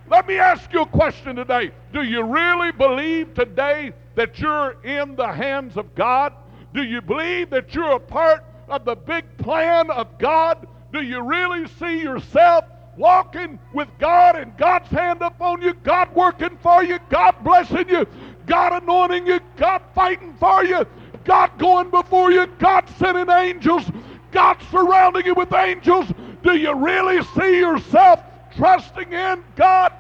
[0.09, 1.71] Let me ask you a question today.
[1.91, 6.33] Do you really believe today that you're in the hands of God?
[6.73, 10.65] Do you believe that you're a part of the big plan of God?
[10.93, 12.63] Do you really see yourself
[12.95, 17.89] walking with God and God's hand up on you, God working for you, God blessing
[17.89, 18.07] you,
[18.45, 20.85] God anointing you, God fighting for you,
[21.25, 23.83] God going before you, God sending angels,
[24.31, 26.07] God surrounding you with angels?
[26.43, 28.21] Do you really see yourself
[28.57, 29.93] trusting in God.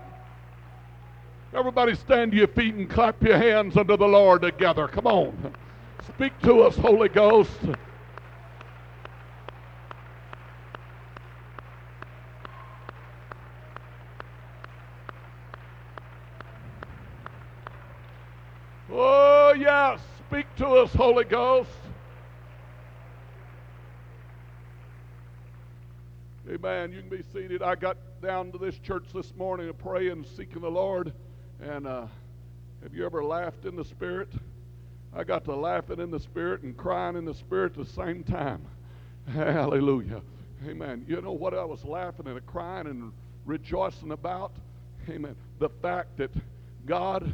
[1.53, 4.87] Everybody stand to your feet and clap your hands unto the Lord together.
[4.87, 5.53] Come on.
[6.07, 7.51] Speak to us, Holy Ghost.
[18.91, 20.01] Oh, yes.
[20.27, 21.69] Speak to us, Holy Ghost.
[26.49, 26.91] Amen.
[26.91, 27.61] You can be seated.
[27.61, 31.13] I got down to this church this morning and praying, seeking the Lord.
[31.61, 32.07] And uh,
[32.81, 34.29] have you ever laughed in the Spirit?
[35.15, 38.23] I got to laughing in the Spirit and crying in the Spirit at the same
[38.23, 38.65] time.
[39.27, 40.21] Hallelujah.
[40.67, 41.05] Amen.
[41.07, 43.11] You know what I was laughing and crying and
[43.45, 44.51] rejoicing about?
[45.09, 45.35] Amen.
[45.59, 46.31] The fact that
[46.85, 47.33] God,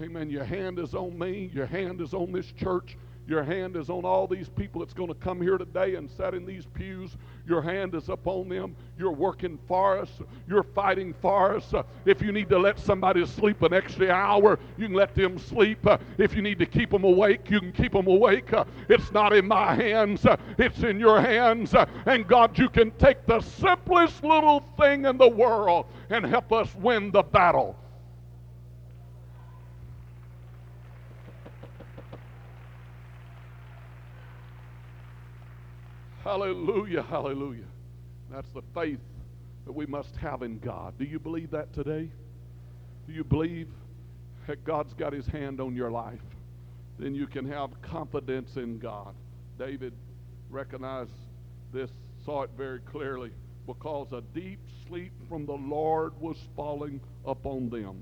[0.00, 2.96] amen, your hand is on me, your hand is on this church,
[3.26, 6.34] your hand is on all these people that's going to come here today and sit
[6.34, 7.16] in these pews.
[7.46, 8.74] Your hand is upon them.
[8.98, 10.10] You're working for us.
[10.48, 11.72] You're fighting for us.
[12.04, 15.86] If you need to let somebody sleep an extra hour, you can let them sleep.
[16.18, 18.50] If you need to keep them awake, you can keep them awake.
[18.88, 20.26] It's not in my hands,
[20.58, 21.74] it's in your hands.
[22.06, 26.74] And God, you can take the simplest little thing in the world and help us
[26.74, 27.76] win the battle.
[36.22, 37.64] Hallelujah, hallelujah.
[38.30, 39.00] That's the faith
[39.64, 40.94] that we must have in God.
[40.96, 42.08] Do you believe that today?
[43.08, 43.68] Do you believe
[44.46, 46.20] that God's got his hand on your life?
[46.98, 49.14] Then you can have confidence in God.
[49.58, 49.92] David
[50.48, 51.10] recognized
[51.72, 51.90] this,
[52.24, 53.32] saw it very clearly,
[53.66, 58.00] because a deep sleep from the Lord was falling upon them.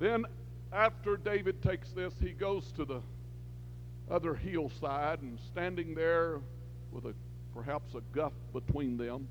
[0.00, 0.24] Then,
[0.72, 3.00] after David takes this, he goes to the
[4.10, 6.40] other hillside and standing there
[6.92, 7.14] with a
[7.54, 9.28] perhaps a guff between them.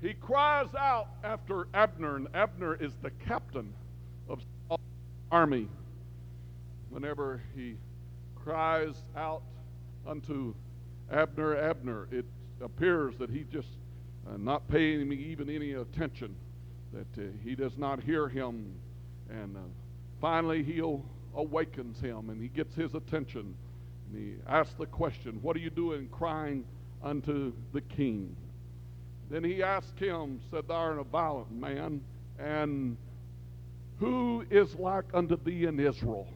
[0.00, 3.72] He cries out after abner and abner is the captain
[4.28, 4.80] of Saul's
[5.30, 5.68] army.
[6.90, 7.76] Whenever he
[8.34, 9.42] cries out
[10.06, 10.54] unto
[11.10, 12.24] abner abner it
[12.62, 13.68] appears that he just
[14.26, 16.34] uh, not paying me even any attention
[16.92, 18.74] that uh, he does not hear him.
[19.30, 19.60] And uh,
[20.20, 20.80] finally he
[21.34, 23.54] awakens him and he gets his attention
[24.16, 26.64] he asked the question, What are you doing crying
[27.02, 28.36] unto the king?
[29.30, 32.00] Then he asked him, said, Thou art a violent man,
[32.38, 32.96] and
[33.98, 36.28] who is like unto thee in Israel?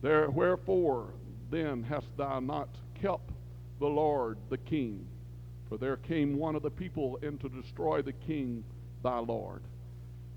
[0.00, 1.10] There, wherefore
[1.50, 2.68] then hast thou not
[3.00, 3.30] kept
[3.78, 5.06] the Lord the king?
[5.68, 8.64] For there came one of the people in to destroy the king
[9.02, 9.62] thy Lord.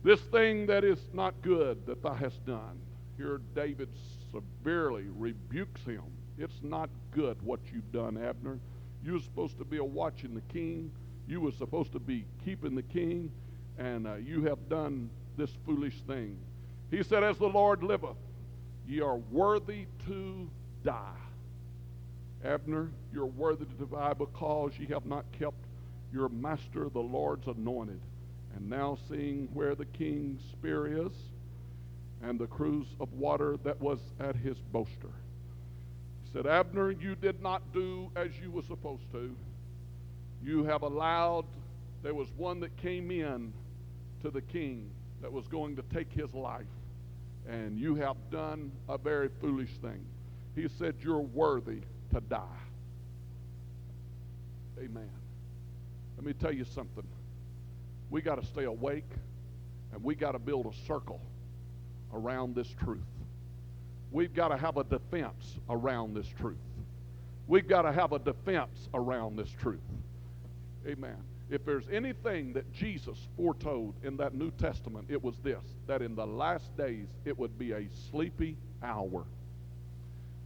[0.04, 2.80] This thing that is not good that thou hast done.
[3.18, 3.90] Here David
[4.36, 6.04] severely rebukes him.
[6.38, 8.60] It's not good what you've done, Abner.
[9.04, 10.92] You were supposed to be a watching the king.
[11.28, 13.32] You were supposed to be keeping the king,
[13.78, 16.38] and uh, you have done this foolish thing.
[16.92, 18.18] He said, As the Lord liveth,
[18.88, 20.50] ye are worthy to
[20.84, 21.18] die.
[22.44, 25.66] Abner, you're worthy to die because ye have not kept
[26.14, 28.00] your master, the Lord's anointed.
[28.56, 31.12] And now seeing where the king's spear is,
[32.28, 35.14] and the cruse of water that was at his boaster.
[36.24, 39.36] He said, Abner, you did not do as you were supposed to.
[40.44, 41.46] You have allowed,
[42.02, 43.54] there was one that came in
[44.24, 44.90] to the king
[45.22, 46.66] that was going to take his life,
[47.48, 50.04] and you have done a very foolish thing.
[50.56, 51.82] He said, You're worthy
[52.14, 52.42] to die.
[54.80, 55.10] Amen.
[56.18, 57.08] Let me tell you something.
[58.10, 59.10] We got to stay awake
[59.94, 61.22] and we got to build a circle
[62.14, 63.00] around this truth.
[64.12, 66.58] We've got to have a defense around this truth.
[67.48, 69.80] We've got to have a defense around this truth.
[70.88, 71.18] Amen.
[71.50, 76.16] If there's anything that Jesus foretold in that New Testament, it was this that in
[76.16, 79.26] the last days it would be a sleepy hour.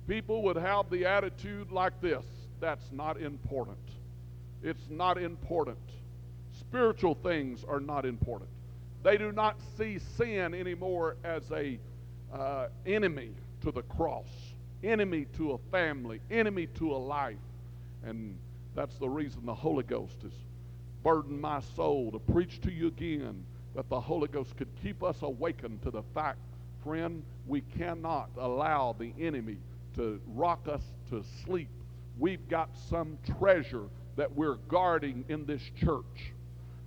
[0.07, 2.25] People would have the attitude like this
[2.59, 3.77] that's not important.
[4.63, 5.77] It's not important.
[6.59, 8.49] Spiritual things are not important.
[9.03, 11.79] They do not see sin anymore as a
[12.33, 13.31] uh, enemy
[13.61, 14.27] to the cross,
[14.83, 17.37] enemy to a family, enemy to a life.
[18.03, 18.37] And
[18.75, 20.33] that's the reason the Holy Ghost has
[21.03, 23.45] burdened my soul to preach to you again
[23.75, 26.39] that the Holy Ghost could keep us awakened to the fact,
[26.83, 29.57] friend, we cannot allow the enemy
[29.95, 31.69] to rock us to sleep.
[32.17, 33.85] We've got some treasure
[34.17, 36.33] that we're guarding in this church.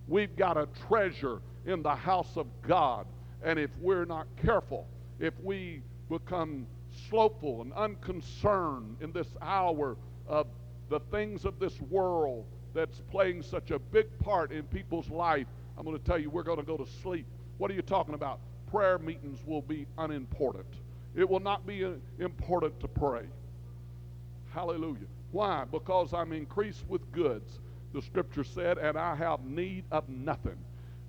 [0.09, 3.07] We've got a treasure in the house of God.
[3.45, 4.87] And if we're not careful,
[5.19, 6.67] if we become
[7.09, 9.97] slothful and unconcerned in this hour
[10.27, 10.47] of
[10.89, 12.45] the things of this world
[12.75, 15.47] that's playing such a big part in people's life,
[15.77, 17.27] I'm going to tell you we're going to go to sleep.
[17.59, 18.41] What are you talking about?
[18.71, 20.67] Prayer meetings will be unimportant.
[21.15, 23.25] It will not be uh, important to pray.
[24.53, 25.07] Hallelujah.
[25.31, 25.65] Why?
[25.71, 27.61] Because I'm increased with goods,
[27.93, 30.59] the scripture said, and I have need of nothing.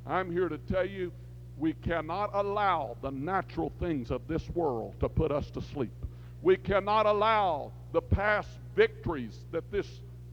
[0.05, 1.11] I'm here to tell you
[1.57, 5.91] We cannot allow the natural things of this world to put us to sleep.
[6.41, 9.87] We cannot allow the past victories that this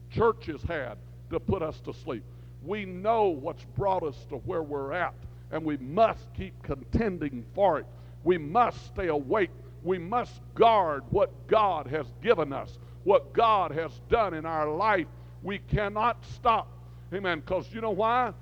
[0.09, 0.97] church has had
[1.29, 2.23] to put us to sleep.
[2.65, 5.13] We know what's brought us to where we're at,
[5.51, 7.85] and we must keep contending for it.
[8.23, 9.51] We must stay awake.
[9.83, 15.07] We must guard what God has given us, what God has done in our life.
[15.43, 16.67] We cannot stop.
[17.13, 17.39] Amen.
[17.39, 18.33] Because you know why?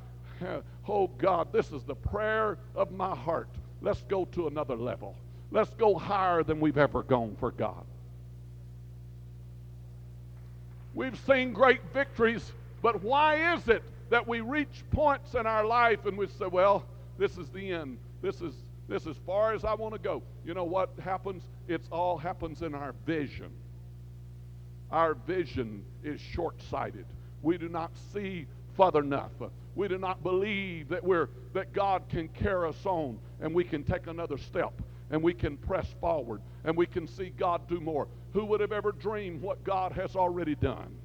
[0.88, 3.50] Oh God, this is the prayer of my heart.
[3.82, 5.16] Let's go to another level.
[5.52, 7.86] Let's go higher than we've ever gone for God.
[10.94, 12.52] We've seen great victories,
[12.82, 16.84] but why is it that we reach points in our life and we say, well,
[17.18, 17.98] this is the end.
[18.22, 18.54] This is
[18.88, 20.24] this as far as I want to go.
[20.44, 21.44] You know what happens?
[21.68, 23.52] It's all happens in our vision.
[24.92, 27.06] Our vision is short-sighted.
[27.44, 29.30] We do not see further enough.
[29.76, 33.84] We do not believe that we're that God can carry us on and we can
[33.84, 34.74] take another step
[35.12, 38.08] and we can press forward and we can see God do more.
[38.34, 40.96] Who would have ever dreamed what God has already done?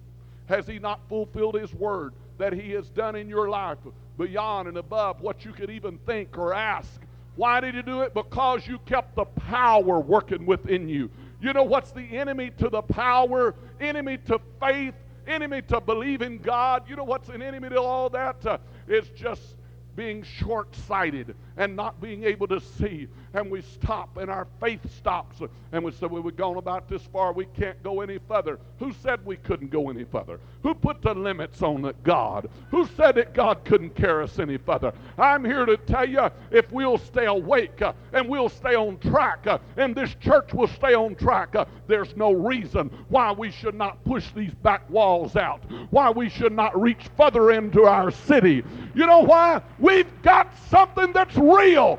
[0.46, 3.78] Has He not fulfilled His word that He has done in your life
[4.18, 7.00] beyond and above what you could even think or ask?
[7.36, 8.12] Why did He do it?
[8.12, 11.10] Because you kept the power working within you.
[11.40, 14.94] You know what's the enemy to the power, enemy to faith,
[15.26, 16.88] enemy to believe in God?
[16.88, 18.44] You know what's an enemy to all that?
[18.44, 19.56] Uh, it's just
[19.96, 23.08] being short sighted and not being able to see.
[23.32, 25.40] And we stop and our faith stops.
[25.72, 27.32] And we say, well, we've gone about this far.
[27.32, 28.58] We can't go any further.
[28.78, 30.40] Who said we couldn't go any further?
[30.62, 31.92] Who put the limits on?
[32.02, 32.48] God.
[32.70, 34.92] Who said that God couldn't carry us any further?
[35.18, 39.46] I'm here to tell you if we'll stay awake uh, and we'll stay on track
[39.46, 43.74] uh, and this church will stay on track, uh, there's no reason why we should
[43.74, 48.62] not push these back walls out, why we should not reach further into our city.
[48.94, 49.62] You know why?
[49.84, 51.98] We've got something that's real.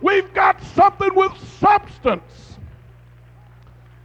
[0.00, 2.56] We've got something with substance.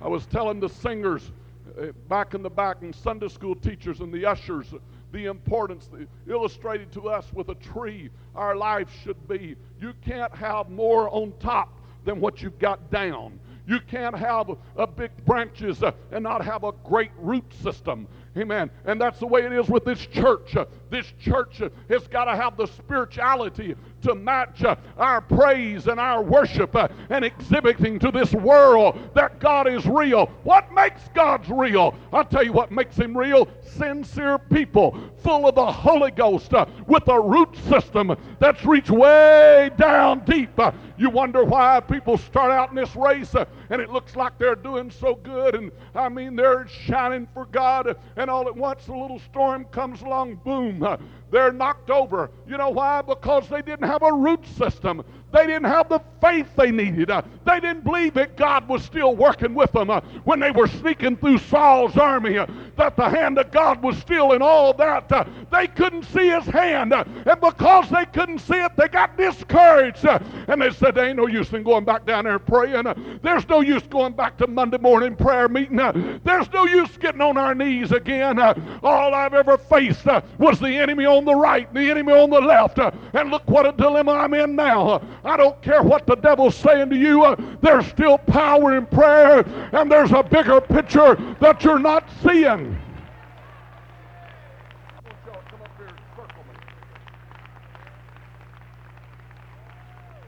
[0.01, 1.31] I was telling the singers
[1.79, 4.73] uh, back in the back and Sunday school teachers and the ushers
[5.13, 5.89] the importance
[6.27, 9.55] illustrated to us with a tree our life should be.
[9.79, 13.39] You can't have more on top than what you've got down.
[13.65, 18.07] You can't have a big branches uh, and not have a great root system.
[18.37, 18.69] Amen.
[18.83, 20.57] And that's the way it is with this church.
[20.89, 24.63] This church has got to have the spirituality to match
[24.97, 26.75] our praise and our worship
[27.09, 30.25] and exhibiting to this world that God is real.
[30.43, 31.95] What makes God's real?
[32.11, 33.47] I'll tell you what makes him real.
[33.61, 39.71] Sincere people full of the Holy Ghost uh, with a root system that's reached way
[39.75, 40.51] down deep.
[40.59, 43.33] Uh, you wonder why people start out in this race
[43.71, 47.97] and it looks like they're doing so good and I mean they're shining for God
[48.15, 50.97] and all at once a little storm comes along, boom, uh,
[51.31, 52.29] they're knocked over.
[52.47, 53.01] You know why?
[53.01, 55.03] Because they didn't have a root system.
[55.35, 57.11] They didn't have the faith they needed.
[57.11, 60.67] Uh, they didn't believe that God was still working with them uh, when they were
[60.67, 65.11] sneaking through Saul's army, uh, that the hand of God was still in all that.
[65.11, 66.93] Uh, they couldn't see his hand.
[66.93, 70.05] Uh, and because they couldn't see it, they got discouraged.
[70.05, 72.85] Uh, and they said, There ain't no use in going back down there praying.
[73.21, 75.75] There's no use going back to Monday morning prayer meeting.
[76.23, 78.39] There's no use getting on our knees again.
[78.83, 80.05] All I've ever faced
[80.37, 82.79] was the enemy on the right, and the enemy on the left.
[82.79, 85.01] And look what a dilemma I'm in now.
[85.25, 87.23] I don't care what the devil's saying to you.
[87.23, 89.39] Uh, there's still power in prayer,
[89.73, 92.79] and there's a bigger picture that you're not seeing.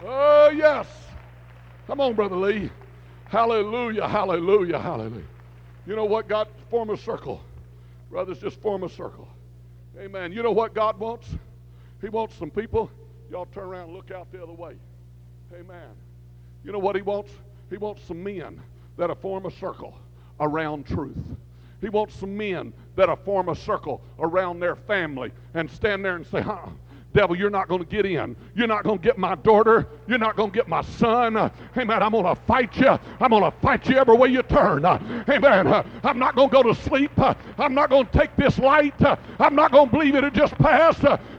[0.03, 0.87] Oh, yes.
[1.85, 2.71] Come on, Brother Lee.
[3.25, 5.23] Hallelujah, hallelujah, hallelujah.
[5.85, 6.27] You know what?
[6.27, 7.41] God, form a circle.
[8.09, 9.27] Brothers, just form a circle.
[9.99, 10.31] Amen.
[10.31, 11.27] You know what God wants?
[12.01, 12.89] He wants some people.
[13.29, 14.75] Y'all turn around and look out the other way.
[15.53, 15.89] Amen.
[16.63, 17.31] You know what he wants?
[17.69, 18.61] He wants some men
[18.97, 19.97] that'll form a circle
[20.39, 21.17] around truth.
[21.81, 26.25] He wants some men that'll form a circle around their family and stand there and
[26.25, 26.67] say, huh,
[27.13, 28.35] devil, you're not going to get in.
[28.55, 29.87] You're not going to get my daughter.
[30.07, 31.37] You're not going to get my son.
[31.37, 32.03] Uh, amen.
[32.03, 32.97] I'm going to fight you.
[33.19, 34.85] I'm going to fight you every way you turn.
[34.85, 35.67] Uh, amen.
[36.03, 37.11] I'm not going to go to sleep.
[37.57, 39.01] I'm not going to take this light.
[39.39, 40.97] I'm not going to believe it'll just pass.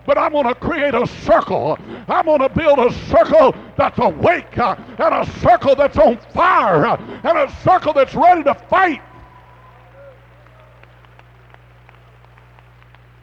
[0.08, 1.78] Uh, but I'm going to create a circle.
[2.08, 7.38] I'm going to build a circle that's awake and a circle that's on fire and
[7.38, 9.02] a circle that's ready to fight.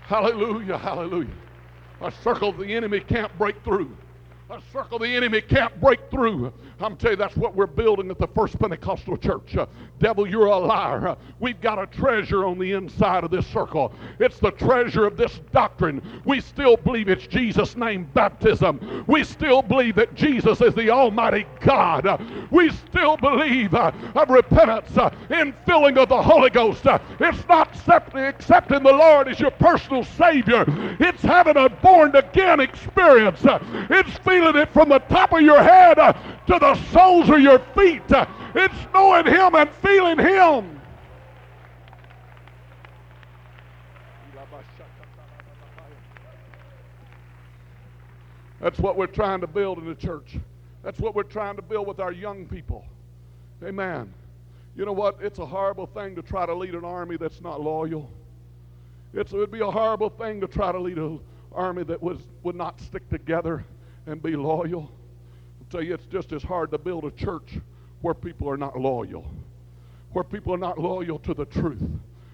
[0.01, 1.33] Hallelujah, hallelujah.
[2.01, 3.95] A circle the enemy can't break through.
[4.51, 6.53] a circle the enemy can't break through.
[6.80, 9.55] I'm telling you, that's what we're building at the First Pentecostal Church.
[9.55, 9.65] Uh,
[9.99, 11.09] devil, you're a liar.
[11.09, 13.93] Uh, we've got a treasure on the inside of this circle.
[14.19, 16.01] It's the treasure of this doctrine.
[16.26, 19.05] We still believe it's Jesus' name baptism.
[19.07, 22.05] We still believe that Jesus is the Almighty God.
[22.05, 22.17] Uh,
[22.51, 26.86] we still believe uh, of repentance uh, in filling of the Holy Ghost.
[26.86, 27.69] Uh, it's not
[28.15, 30.65] accepting the Lord as your personal Savior.
[30.99, 33.39] It's having a born again experience.
[33.43, 38.01] It's feeling it from the top of your head to the soles of your feet.
[38.55, 40.82] It's knowing Him and feeling Him.
[48.59, 50.38] That's what we're trying to build in the church.
[50.82, 52.84] That's what we're trying to build with our young people.
[53.63, 54.11] Amen.
[54.76, 55.18] You know what?
[55.22, 58.09] It's a horrible thing to try to lead an army that's not loyal.
[59.13, 61.20] It would be a horrible thing to try to lead an
[61.53, 63.63] army that was, would not stick together
[64.07, 64.89] and be loyal.
[65.80, 67.59] It's just as hard to build a church
[68.01, 69.26] where people are not loyal,
[70.13, 71.84] where people are not loyal to the truth,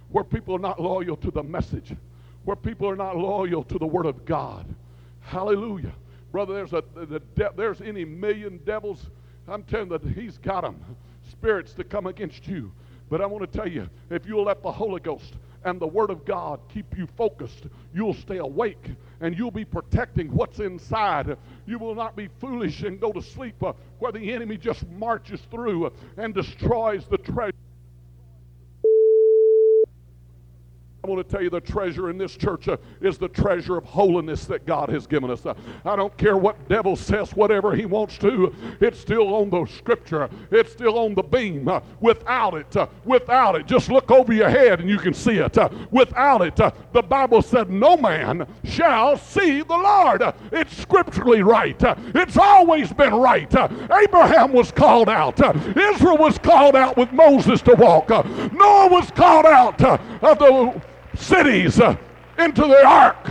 [0.09, 1.95] where people are not loyal to the message,
[2.43, 4.65] where people are not loyal to the Word of God.
[5.21, 5.93] Hallelujah.
[6.31, 9.07] Brother, there's, a, the de- there's any million devils,
[9.47, 10.83] I'm telling you that He's got them,
[11.29, 12.71] spirits to come against you.
[13.09, 15.33] But I want to tell you, if you'll let the Holy Ghost
[15.63, 18.89] and the Word of God keep you focused, you'll stay awake
[19.19, 21.37] and you'll be protecting what's inside.
[21.65, 25.41] You will not be foolish and go to sleep uh, where the enemy just marches
[25.51, 27.53] through uh, and destroys the treasure.
[31.00, 33.83] I want to tell you the treasure in this church uh, is the treasure of
[33.83, 35.45] holiness that God has given us.
[35.45, 35.53] Uh,
[35.83, 40.29] I don't care what devil says, whatever he wants to, it's still on the scripture,
[40.51, 41.67] it's still on the beam.
[41.67, 45.37] Uh, without it, uh, without it, just look over your head and you can see
[45.37, 45.57] it.
[45.57, 50.23] Uh, without it, uh, the Bible said, No man shall see the Lord.
[50.51, 51.79] it's scripturally right,
[52.15, 53.53] it's always been right.
[53.91, 55.39] Abraham was called out,
[55.77, 60.81] Israel was called out with Moses to walk, Noah was called out of the
[61.21, 61.95] cities uh,
[62.37, 63.29] into the ark.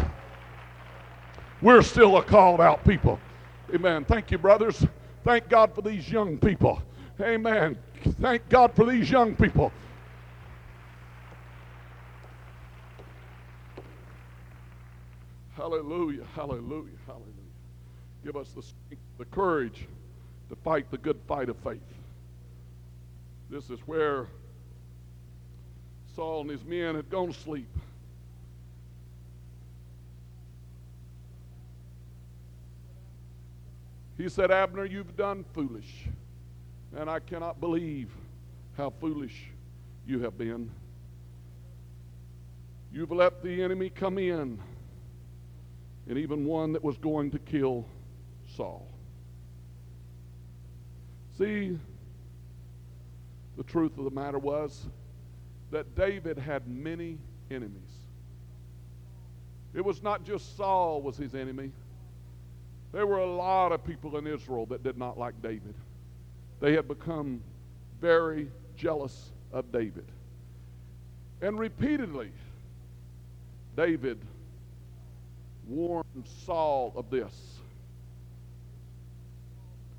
[1.60, 3.18] We're still a called out people.
[3.74, 4.04] Amen.
[4.04, 4.86] Thank you, brothers.
[5.24, 6.82] Thank God for these young people.
[7.20, 7.76] Amen.
[8.20, 9.72] Thank God for these young people.
[15.54, 17.26] Hallelujah, hallelujah, hallelujah.
[18.24, 19.86] Give us the, the courage
[20.48, 21.80] to fight the good fight of faith.
[23.50, 24.26] This is where
[26.20, 27.74] Saul and his men had gone to sleep.
[34.18, 36.04] He said, Abner, you've done foolish,
[36.94, 38.10] and I cannot believe
[38.76, 39.46] how foolish
[40.06, 40.70] you have been.
[42.92, 44.58] You've let the enemy come in,
[46.06, 47.86] and even one that was going to kill
[48.58, 48.86] Saul.
[51.38, 51.78] See,
[53.56, 54.86] the truth of the matter was,
[55.70, 57.18] that David had many
[57.50, 57.72] enemies.
[59.74, 61.70] It was not just Saul was his enemy.
[62.92, 65.74] There were a lot of people in Israel that did not like David.
[66.60, 67.40] They had become
[68.00, 70.04] very jealous of David.
[71.40, 72.32] And repeatedly,
[73.76, 74.18] David
[75.68, 77.32] warned Saul of this.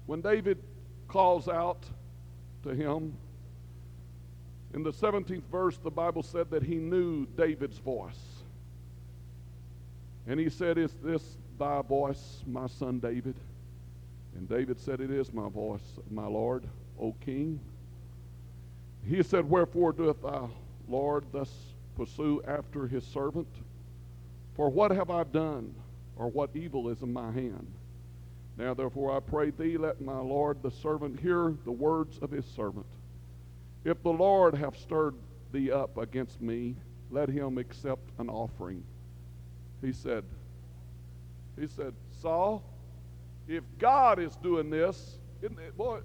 [0.05, 0.57] When David
[1.07, 1.83] calls out
[2.63, 3.13] to him,
[4.73, 8.41] in the 17th verse, the Bible said that he knew David's voice.
[10.27, 13.35] And he said, Is this thy voice, my son David?
[14.35, 16.63] And David said, It is my voice, my Lord,
[16.99, 17.59] O king.
[19.05, 20.47] He said, Wherefore doeth thy
[20.87, 21.51] Lord thus
[21.97, 23.47] pursue after his servant?
[24.55, 25.73] For what have I done,
[26.15, 27.67] or what evil is in my hand?
[28.57, 32.45] Now therefore I pray thee, let my Lord the servant hear the words of his
[32.45, 32.85] servant.
[33.83, 35.15] If the Lord have stirred
[35.51, 36.75] thee up against me,
[37.09, 38.83] let him accept an offering.
[39.81, 40.23] He said,
[41.59, 42.63] he said, Saul,
[43.47, 45.99] if God is doing this, it, boy,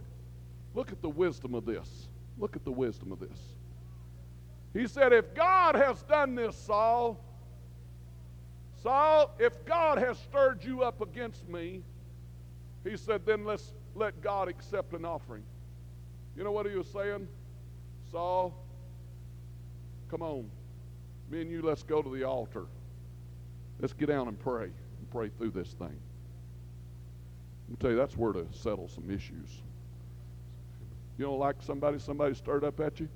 [0.74, 2.08] look at the wisdom of this.
[2.38, 3.38] Look at the wisdom of this.
[4.72, 7.18] He said, if God has done this, Saul,
[8.82, 11.82] Saul, if God has stirred you up against me,
[12.84, 15.42] he said, then let's let God accept an offering.
[16.36, 17.26] You know what he was saying?
[18.10, 18.54] Saul,
[20.10, 20.48] come on.
[21.30, 22.66] Me and you, let's go to the altar.
[23.80, 25.98] Let's get down and pray and pray through this thing.
[27.70, 29.62] I'll tell you, that's where to settle some issues.
[31.18, 33.08] You don't like somebody, somebody stirred up at you?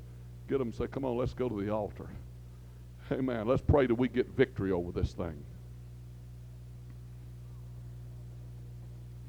[0.49, 2.09] Get them and say, come on, let's go to the altar.
[3.13, 3.47] Amen.
[3.47, 5.45] Let's pray that we get victory over this thing.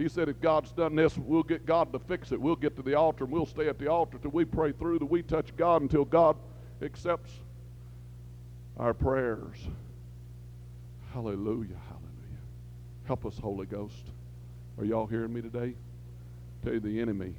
[0.01, 2.41] He said, if God's done this, we'll get God to fix it.
[2.41, 4.97] We'll get to the altar and we'll stay at the altar till we pray through,
[4.97, 6.37] till we touch God, until God
[6.81, 7.31] accepts
[8.77, 9.57] our prayers.
[11.13, 12.41] Hallelujah, hallelujah.
[13.05, 14.07] Help us, Holy Ghost.
[14.79, 15.75] Are y'all hearing me today?
[16.63, 17.35] Tell you the enemy,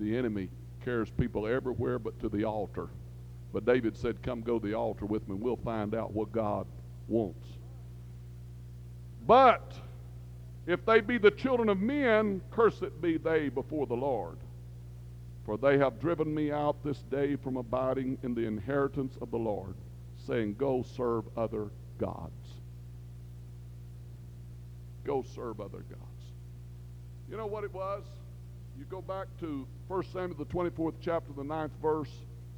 [0.00, 0.48] the enemy
[0.86, 2.88] carries people everywhere but to the altar.
[3.52, 6.32] But David said, Come go to the altar with me, and we'll find out what
[6.32, 6.66] God
[7.08, 7.46] wants.
[9.26, 9.74] But
[10.66, 14.38] if they be the children of men, cursed be they before the Lord.
[15.44, 19.38] For they have driven me out this day from abiding in the inheritance of the
[19.38, 19.74] Lord,
[20.26, 22.32] saying, Go serve other gods.
[25.04, 26.00] Go serve other gods.
[27.30, 28.04] You know what it was?
[28.78, 32.10] You go back to 1 Samuel, the 24th chapter, the 9th verse.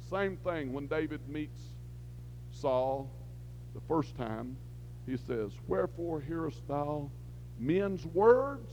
[0.09, 1.59] Same thing when David meets
[2.51, 3.09] Saul
[3.75, 4.55] the first time.
[5.05, 7.09] He says, Wherefore hearest thou
[7.59, 8.71] men's words?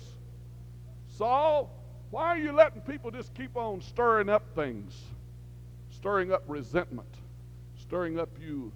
[1.17, 1.71] Saul,
[2.11, 4.95] why are you letting people just keep on stirring up things?
[5.91, 7.09] Stirring up resentment,
[7.79, 8.73] stirring up you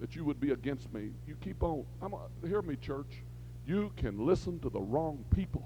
[0.00, 1.10] that you would be against me.
[1.26, 1.84] You keep on.
[2.02, 2.14] I'm,
[2.46, 3.22] hear me, church.
[3.66, 5.64] You can listen to the wrong people.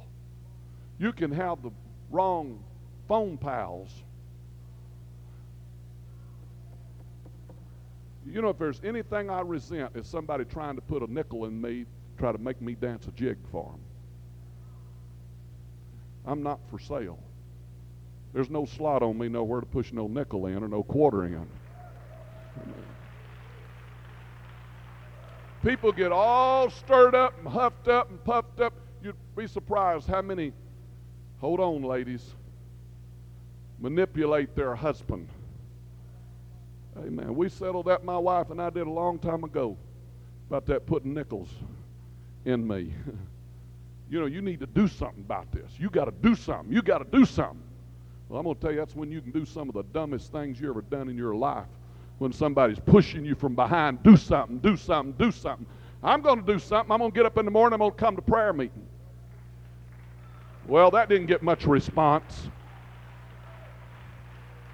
[0.98, 1.70] You can have the
[2.10, 2.58] wrong
[3.08, 3.90] phone pals.
[8.30, 11.60] You know, if there's anything I resent, it's somebody trying to put a nickel in
[11.60, 11.86] me,
[12.18, 13.80] try to make me dance a jig for them.
[16.26, 17.18] I'm not for sale.
[18.34, 21.46] There's no slot on me nowhere to push no nickel in or no quarter in.
[25.62, 28.74] People get all stirred up and huffed up and puffed up.
[29.02, 30.52] You'd be surprised how many,
[31.40, 32.34] hold on, ladies,
[33.80, 35.28] manipulate their husband.
[36.98, 37.34] Amen.
[37.34, 39.76] We settled that, my wife and I did a long time ago,
[40.48, 41.48] about that putting nickels
[42.44, 42.92] in me.
[44.10, 45.70] you know, you need to do something about this.
[45.78, 46.72] You got to do something.
[46.72, 47.62] You got to do something.
[48.28, 50.32] Well, I'm going to tell you, that's when you can do some of the dumbest
[50.32, 51.66] things you ever done in your life.
[52.18, 55.66] When somebody's pushing you from behind, do something, do something, do something.
[56.02, 56.92] I'm going to do something.
[56.92, 57.74] I'm going to get up in the morning.
[57.74, 58.86] I'm going to come to prayer meeting.
[60.66, 62.48] Well, that didn't get much response.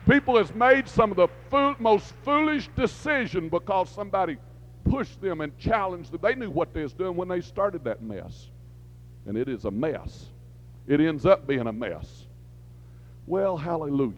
[0.09, 4.37] People has made some of the most foolish decision because somebody
[4.85, 6.21] pushed them and challenged them.
[6.23, 8.49] They knew what they was doing when they started that mess.
[9.27, 10.27] And it is a mess.
[10.87, 12.27] It ends up being a mess.
[13.27, 14.13] Well, hallelujah.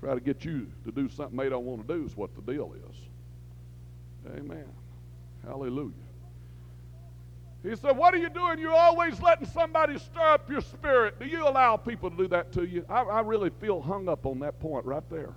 [0.00, 2.52] Try to get you to do something they don't want to do is what the
[2.52, 2.96] deal is.
[4.38, 4.68] Amen.
[5.44, 6.07] Hallelujah.
[7.62, 8.58] He said, What are you doing?
[8.58, 11.18] You're always letting somebody stir up your spirit.
[11.18, 12.84] Do you allow people to do that to you?
[12.88, 15.34] I, I, really feel hung up on that point right there.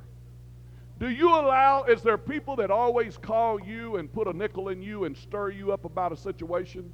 [0.99, 4.83] Do you allow, is there people that always call you and put a nickel in
[4.83, 6.93] you and stir you up about a situation?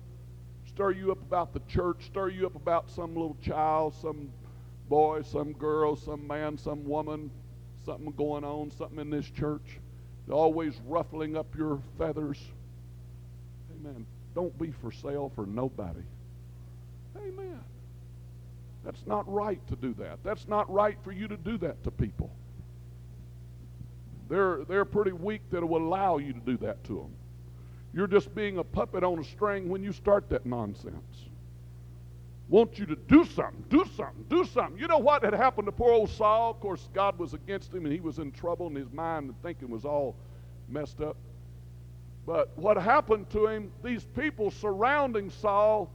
[0.65, 4.29] Stir you up about the church, stir you up about some little child, some
[4.87, 7.29] boy, some girl, some man, some woman,
[7.85, 9.79] something going on, something in this church.
[10.25, 12.39] They're always ruffling up your feathers.
[13.75, 14.05] Amen.
[14.37, 16.03] Don't be for sale for nobody.
[17.17, 17.59] Amen.
[18.85, 20.19] That's not right to do that.
[20.23, 22.29] That's not right for you to do that to people.
[24.29, 27.15] They're, they're pretty weak that will allow you to do that to them.
[27.95, 31.25] You're just being a puppet on a string when you start that nonsense.
[32.47, 34.79] Want you to do something, do something, do something.
[34.79, 36.51] You know what had happened to poor old Saul?
[36.51, 39.41] Of course, God was against him and he was in trouble and his mind and
[39.41, 40.15] thinking was all
[40.69, 41.17] messed up.
[42.27, 45.89] But what happened to him, these people surrounding Saul,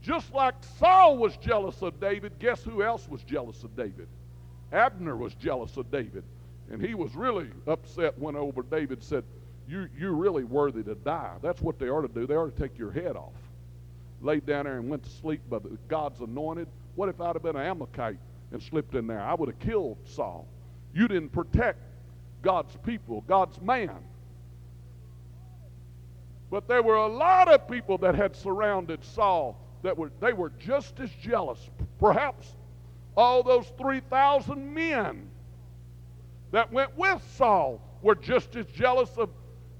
[0.00, 4.08] just like Saul was jealous of David, guess who else was jealous of David?
[4.72, 6.24] Abner was jealous of David.
[6.70, 9.24] And he was really upset when over David said,
[9.68, 11.34] you, You're really worthy to die.
[11.42, 12.26] That's what they ought to do.
[12.26, 13.34] They ought to take your head off.
[14.22, 16.68] Laid down there and went to sleep by the, God's anointed.
[16.94, 18.18] What if I'd have been an Amalekite
[18.52, 19.20] and slipped in there?
[19.20, 20.46] I would have killed Saul.
[20.94, 21.78] You didn't protect
[22.40, 23.98] God's people, God's man.
[26.50, 30.50] But there were a lot of people that had surrounded Saul that were they were
[30.58, 31.58] just as jealous.
[31.98, 32.54] Perhaps
[33.16, 35.28] all those 3,000 men
[36.50, 39.30] that went with Saul were just as jealous of,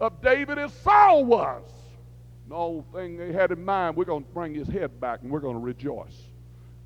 [0.00, 1.62] of David as Saul was.
[2.48, 5.30] The whole thing they had in mind, we're going to bring his head back and
[5.30, 6.16] we're going to rejoice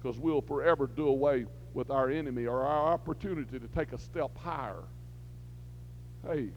[0.01, 4.37] because we'll forever do away with our enemy or our opportunity to take a step
[4.37, 4.83] higher.
[6.27, 6.49] Hey,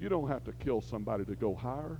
[0.00, 1.98] you don't have to kill somebody to go higher.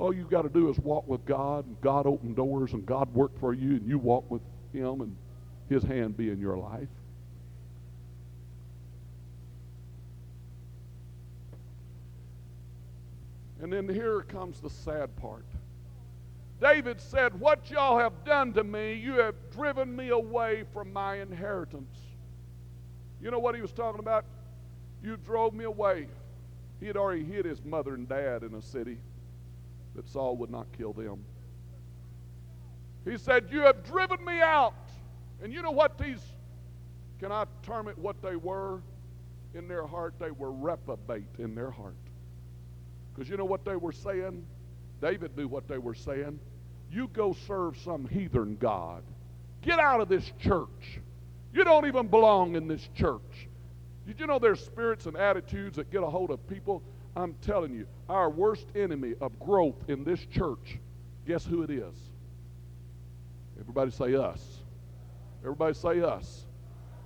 [0.00, 3.12] All you got to do is walk with God, and God open doors, and God
[3.14, 4.40] work for you, and you walk with
[4.72, 5.14] Him, and
[5.68, 6.88] His hand be in your life.
[13.60, 15.44] And then here comes the sad part.
[16.62, 21.16] David said, What y'all have done to me, you have driven me away from my
[21.16, 21.98] inheritance.
[23.20, 24.24] You know what he was talking about?
[25.04, 26.06] You drove me away.
[26.80, 28.96] He had already hid his mother and dad in a city
[29.94, 31.24] that Saul would not kill them.
[33.04, 34.74] He said, You have driven me out.
[35.42, 36.20] And you know what these,
[37.18, 38.82] can I term it what they were?
[39.54, 41.96] In their heart, they were reprobate in their heart.
[43.12, 44.44] Because you know what they were saying?
[45.00, 46.38] David knew what they were saying.
[46.90, 49.02] You go serve some heathen God.
[49.62, 51.00] Get out of this church.
[51.52, 53.48] You don't even belong in this church.
[54.06, 56.82] Did you know there's spirits and attitudes that get a hold of people?
[57.16, 60.78] I'm telling you, our worst enemy of growth in this church,
[61.26, 61.94] guess who it is?
[63.58, 64.40] Everybody say us.
[65.42, 66.46] Everybody say us.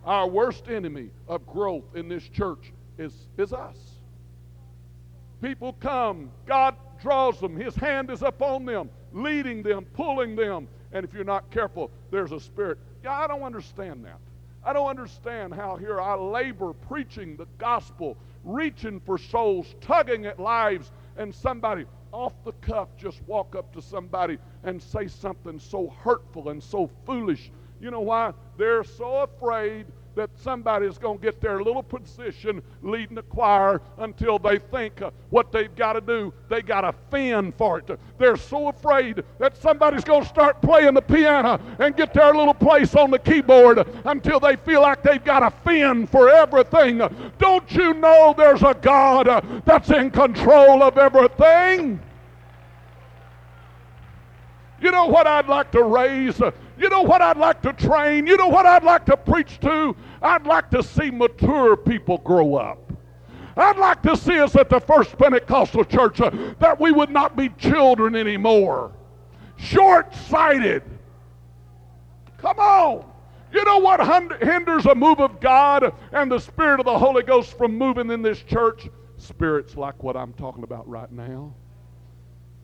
[0.04, 3.76] Our worst enemy of growth in this church is, is us.
[5.40, 10.68] People come, God draws them, His hand is upon them, leading them, pulling them.
[10.92, 12.78] And if you're not careful, there's a spirit.
[13.02, 14.18] Yeah, I don't understand that.
[14.64, 20.38] I don't understand how here I labor preaching the gospel, reaching for souls, tugging at
[20.38, 25.92] lives, and somebody off the cuff just walk up to somebody and say something so
[25.98, 27.50] hurtful and so foolish.
[27.80, 28.32] You know why?
[28.56, 29.86] They're so afraid
[30.16, 35.10] that somebody's going to get their little position leading the choir until they think uh,
[35.30, 37.98] what they've got to do, they got to fend for it.
[38.18, 42.54] They're so afraid that somebody's going to start playing the piano and get their little
[42.54, 47.00] place on the keyboard until they feel like they've got to fend for everything.
[47.38, 52.00] Don't you know there's a God uh, that's in control of everything?
[54.80, 56.40] You know what I'd like to raise?
[56.78, 58.26] You know what I'd like to train?
[58.26, 59.96] You know what I'd like to preach to?
[60.20, 62.92] I'd like to see mature people grow up.
[63.56, 67.36] I'd like to see us at the First Pentecostal Church uh, that we would not
[67.36, 68.92] be children anymore.
[69.56, 70.82] Short sighted.
[72.38, 73.10] Come on.
[73.52, 74.00] You know what
[74.42, 78.20] hinders a move of God and the Spirit of the Holy Ghost from moving in
[78.20, 78.88] this church?
[79.16, 81.54] Spirits like what I'm talking about right now.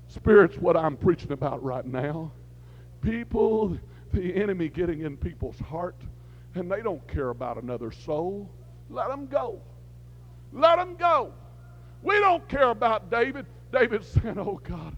[0.09, 2.33] Spirits what I'm preaching about right now.
[3.01, 3.79] People
[4.13, 5.97] the enemy getting in people's heart
[6.55, 8.51] and they don't care about another soul.
[8.89, 9.61] Let them go.
[10.53, 11.33] Let them go.
[12.03, 13.47] We don't care about David.
[13.73, 14.97] David saying, Oh God,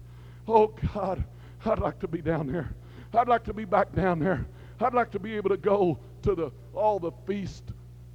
[0.49, 1.23] oh God,
[1.65, 2.75] I'd like to be down there.
[3.15, 4.47] I'd like to be back down there.
[4.81, 7.65] I'd like to be able to go to the all the feast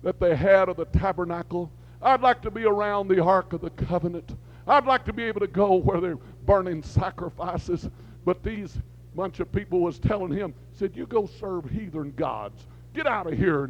[0.04, 1.72] that they had of the tabernacle.
[2.02, 4.36] I'd like to be around the ark of the covenant.
[4.68, 7.90] I'd like to be able to go where they're burning sacrifices.
[8.26, 8.78] But these
[9.18, 12.68] bunch of people was telling him, said, You go serve heathen gods.
[12.94, 13.70] Get out of here.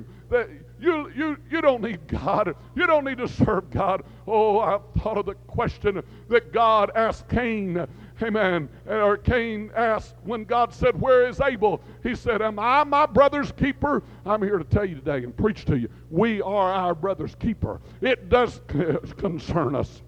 [0.80, 2.56] You, you, you don't need God.
[2.76, 4.04] You don't need to serve God.
[4.28, 7.86] Oh, I thought of the question that God asked Cain.
[8.22, 8.70] Amen.
[8.88, 11.82] Or Cain asked when God said, Where is Abel?
[12.04, 14.04] He said, Am I my brother's keeper?
[14.26, 15.90] I'm here to tell you today and preach to you.
[16.10, 17.80] We are our brother's keeper.
[18.02, 18.62] It does
[19.18, 20.02] concern us.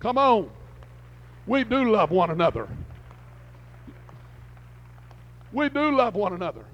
[0.00, 0.50] Come on.
[1.48, 2.68] We do love one another.
[5.50, 6.64] We do love one another.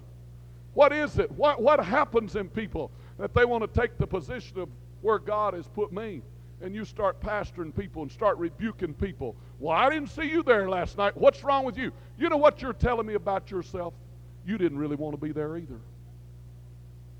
[0.74, 1.30] What is it?
[1.30, 4.68] What, what happens in people that they want to take the position of
[5.00, 6.22] where God has put me?
[6.60, 9.36] And you start pastoring people and start rebuking people.
[9.60, 11.16] Well, I didn't see you there last night.
[11.16, 11.92] What's wrong with you?
[12.18, 13.94] You know what you're telling me about yourself?
[14.44, 15.78] You didn't really want to be there either.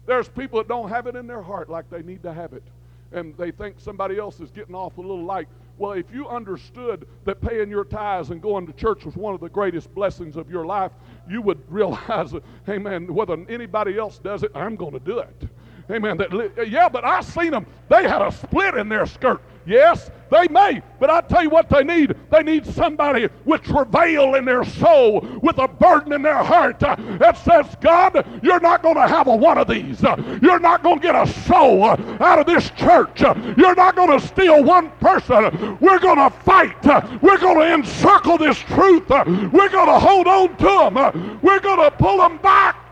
[0.07, 2.65] There's people that don't have it in their heart like they need to have it.
[3.13, 5.49] And they think somebody else is getting off a little light.
[5.77, 9.41] Well, if you understood that paying your tithes and going to church was one of
[9.41, 10.93] the greatest blessings of your life,
[11.29, 12.33] you would realize,
[12.69, 15.49] amen, whether anybody else does it, I'm going to do it.
[15.91, 16.17] Amen.
[16.17, 17.67] That, yeah, but I seen them.
[17.89, 19.43] They had a split in their skirt.
[19.67, 22.15] Yes, they may, but I tell you what they need.
[22.31, 26.97] They need somebody with travail in their soul, with a burden in their heart uh,
[27.19, 30.03] that says, God, you're not going to have a one of these.
[30.43, 33.21] You're not going to get a soul uh, out of this church.
[33.21, 35.79] You're not going to steal one person.
[35.81, 36.85] We're going to fight.
[37.23, 39.09] We're going to encircle this truth.
[39.09, 41.39] We're going to hold on to them.
[41.43, 42.84] we're going to pull them back.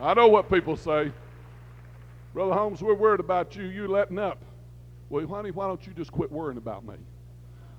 [0.00, 1.12] I know what people say.
[2.32, 3.64] Brother Holmes, we're worried about you.
[3.64, 4.38] You letting up.
[5.10, 6.94] Well, honey, why don't you just quit worrying about me?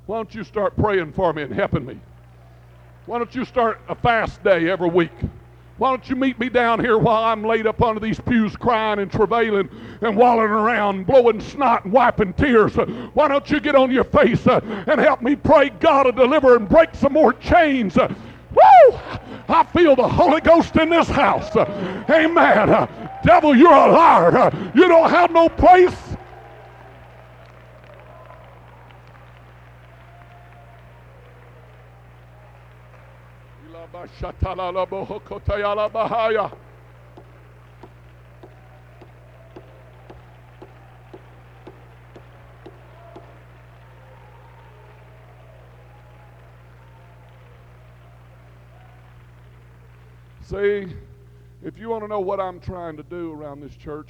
[0.05, 1.99] Why don't you start praying for me and helping me?
[3.05, 5.11] Why don't you start a fast day every week?
[5.77, 8.99] Why don't you meet me down here while I'm laid up under these pews crying
[8.99, 9.69] and travailing
[10.01, 12.75] and wallowing around, blowing snot and wiping tears?
[13.13, 16.55] Why don't you get on your face uh, and help me pray God to deliver
[16.55, 17.95] and break some more chains?
[17.97, 18.99] Woo!
[19.51, 21.55] I feel the Holy Ghost in this house.
[22.09, 22.87] Amen.
[23.23, 24.71] Devil, you're a liar.
[24.73, 25.95] You don't have no place.
[50.51, 50.85] See,
[51.63, 54.09] if you want to know what I'm trying to do around this church,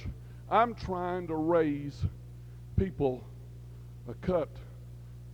[0.50, 2.02] I'm trying to raise
[2.76, 3.22] people
[4.08, 4.48] a cut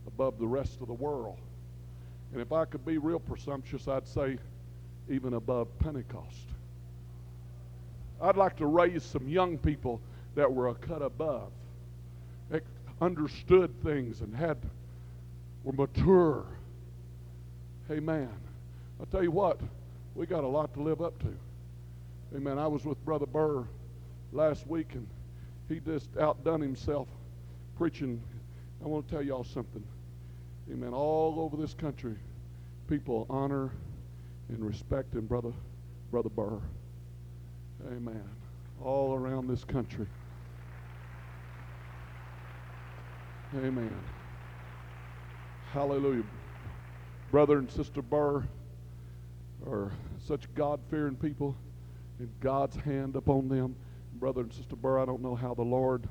[0.07, 1.39] above the rest of the world.
[2.33, 4.37] And if I could be real presumptuous, I'd say
[5.09, 6.45] even above Pentecost.
[8.21, 10.03] I'd like to raise some young people
[10.35, 11.49] that were a cut above,
[12.51, 12.63] that
[13.01, 14.59] understood things and had
[15.65, 16.45] were mature.
[17.91, 18.29] Amen.
[19.01, 19.59] I'll tell you what,
[20.19, 21.33] we got a lot to live up to.
[22.35, 22.59] Amen.
[22.59, 23.65] I was with Brother Burr
[24.33, 25.07] last week, and
[25.69, 27.07] he just outdone himself
[27.77, 28.21] preaching.
[28.85, 29.85] I want to tell y'all something.
[30.73, 30.93] Amen.
[30.93, 32.17] All over this country,
[32.89, 33.71] people honor
[34.49, 35.53] and respect him, brother,
[36.11, 36.59] brother Burr.
[37.87, 38.25] Amen.
[38.83, 40.09] All around this country.
[43.55, 43.97] Amen.
[45.73, 46.25] Hallelujah.
[47.31, 48.43] Brother and Sister Burr
[49.67, 49.93] are
[50.27, 51.57] such God fearing people
[52.19, 53.75] and God's hand upon them.
[54.15, 56.09] Brother and Sister Burr, I don't know how the Lord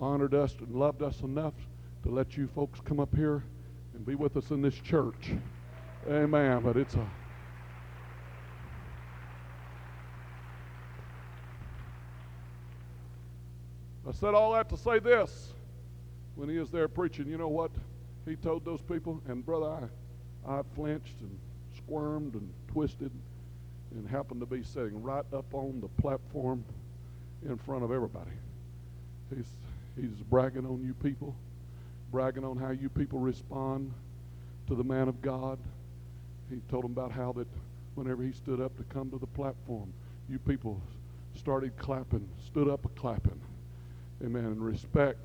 [0.00, 1.54] honored us and loved us enough
[2.02, 3.44] to let you folks come up here
[3.94, 5.32] and be with us in this church.
[6.08, 6.62] Amen.
[6.64, 7.06] But it's a
[14.08, 15.52] I said all that to say this.
[16.34, 17.70] When he was there preaching, you know what
[18.26, 19.22] he told those people?
[19.28, 19.88] And brother,
[20.46, 21.38] I, I flinched and
[21.84, 23.10] squirmed and twisted
[23.92, 26.64] and happened to be sitting right up on the platform
[27.44, 28.30] in front of everybody.
[29.34, 29.48] He's,
[29.96, 31.34] he's bragging on you people,
[32.10, 33.92] bragging on how you people respond
[34.68, 35.58] to the man of God.
[36.50, 37.48] He told them about how that
[37.94, 39.92] whenever he stood up to come to the platform,
[40.28, 40.80] you people
[41.36, 43.40] started clapping, stood up clapping.
[44.24, 44.44] Amen.
[44.44, 45.18] In respect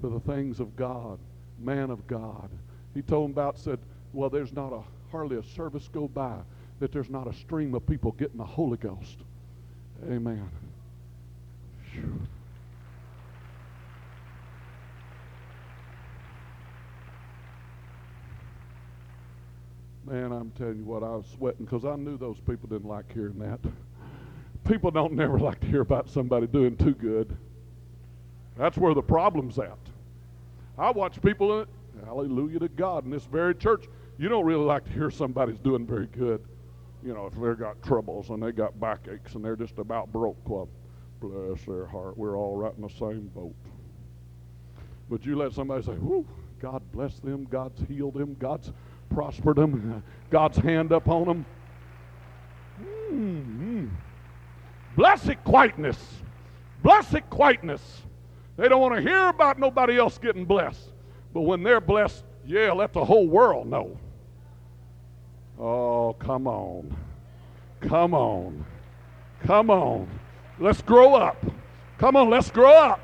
[0.00, 1.18] to the things of God,
[1.58, 2.48] man of God.
[2.94, 3.78] He told them about, said,
[4.12, 4.82] well, there's not a
[5.12, 6.38] hardly a service go by
[6.80, 9.18] that there's not a stream of people getting the Holy Ghost.
[10.10, 10.48] Amen.
[11.92, 12.18] Whew.
[20.04, 23.12] Man, I'm telling you what, I was sweating because I knew those people didn't like
[23.12, 23.60] hearing that.
[24.64, 27.36] People don't never like to hear about somebody doing too good.
[28.56, 29.78] That's where the problem's at.
[30.76, 31.64] I watch people,
[32.04, 33.86] hallelujah to God, in this very church
[34.18, 36.42] you don't really like to hear somebody's doing very good.
[37.04, 40.48] You know, if they've got troubles and they got backaches and they're just about broke,
[40.48, 40.68] well,
[41.20, 42.16] bless their heart.
[42.16, 43.54] We're all right in the same boat.
[45.10, 46.26] But you let somebody say, whoo,
[46.60, 48.72] God bless them, God's healed them, God's
[49.10, 51.46] prospered them, God's hand up on them.
[52.80, 53.88] Mm-hmm.
[54.96, 55.98] Blessed quietness.
[56.82, 58.02] Blessed quietness.
[58.56, 60.90] They don't want to hear about nobody else getting blessed.
[61.32, 63.96] But when they're blessed, yeah, let the whole world know.
[65.58, 66.96] Oh, come on.
[67.80, 68.64] Come on.
[69.44, 70.08] Come on.
[70.58, 71.44] Let's grow up.
[71.98, 73.00] Come on, let's grow up.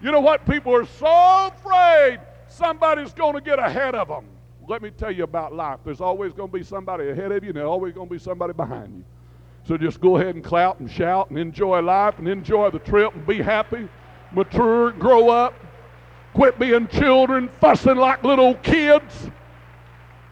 [0.00, 0.46] You know what?
[0.46, 4.26] People are so afraid somebody's going to get ahead of them.
[4.68, 5.80] Let me tell you about life.
[5.84, 8.18] There's always going to be somebody ahead of you, and there's always going to be
[8.18, 9.04] somebody behind you.
[9.66, 13.14] So just go ahead and clout and shout and enjoy life and enjoy the trip
[13.14, 13.88] and be happy,
[14.32, 15.54] mature, grow up.
[16.34, 19.30] Quit being children, fussing like little kids.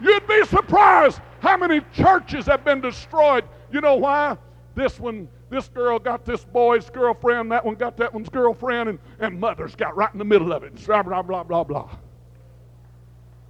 [0.01, 3.45] You'd be surprised how many churches have been destroyed.
[3.71, 4.39] You know why?
[4.75, 8.99] This one, this girl got this boy's girlfriend, that one got that one's girlfriend, and,
[9.19, 10.75] and mothers got right in the middle of it.
[10.87, 11.91] Blah, blah, blah, blah, blah.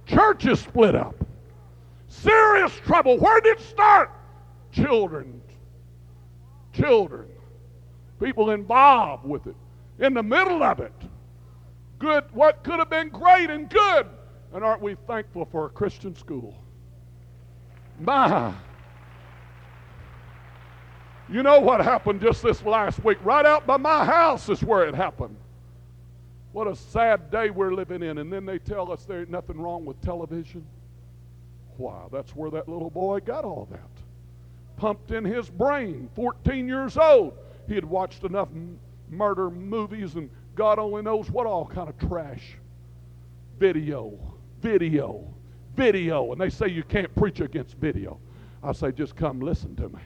[0.05, 1.15] Churches split up.
[2.09, 3.17] Serious trouble.
[3.17, 4.11] Where did it start?
[4.73, 5.41] Children.
[6.73, 7.27] Children.
[8.19, 9.55] People involved with it.
[9.99, 10.91] In the middle of it
[12.01, 14.07] good, what could have been great and good.
[14.53, 16.57] And aren't we thankful for a Christian school?
[17.99, 18.53] My.
[21.29, 23.19] You know what happened just this last week?
[23.23, 25.37] Right out by my house is where it happened.
[26.51, 28.17] What a sad day we're living in.
[28.17, 30.65] And then they tell us there ain't nothing wrong with television.
[31.77, 33.79] Wow, that's where that little boy got all that.
[34.75, 37.37] Pumped in his brain, 14 years old.
[37.67, 38.49] He had watched enough
[39.09, 42.57] murder movies and God only knows what all kind of trash.
[43.57, 44.17] Video,
[44.59, 45.33] video,
[45.75, 46.31] video.
[46.31, 48.19] And they say you can't preach against video.
[48.63, 49.99] I say, just come listen to me.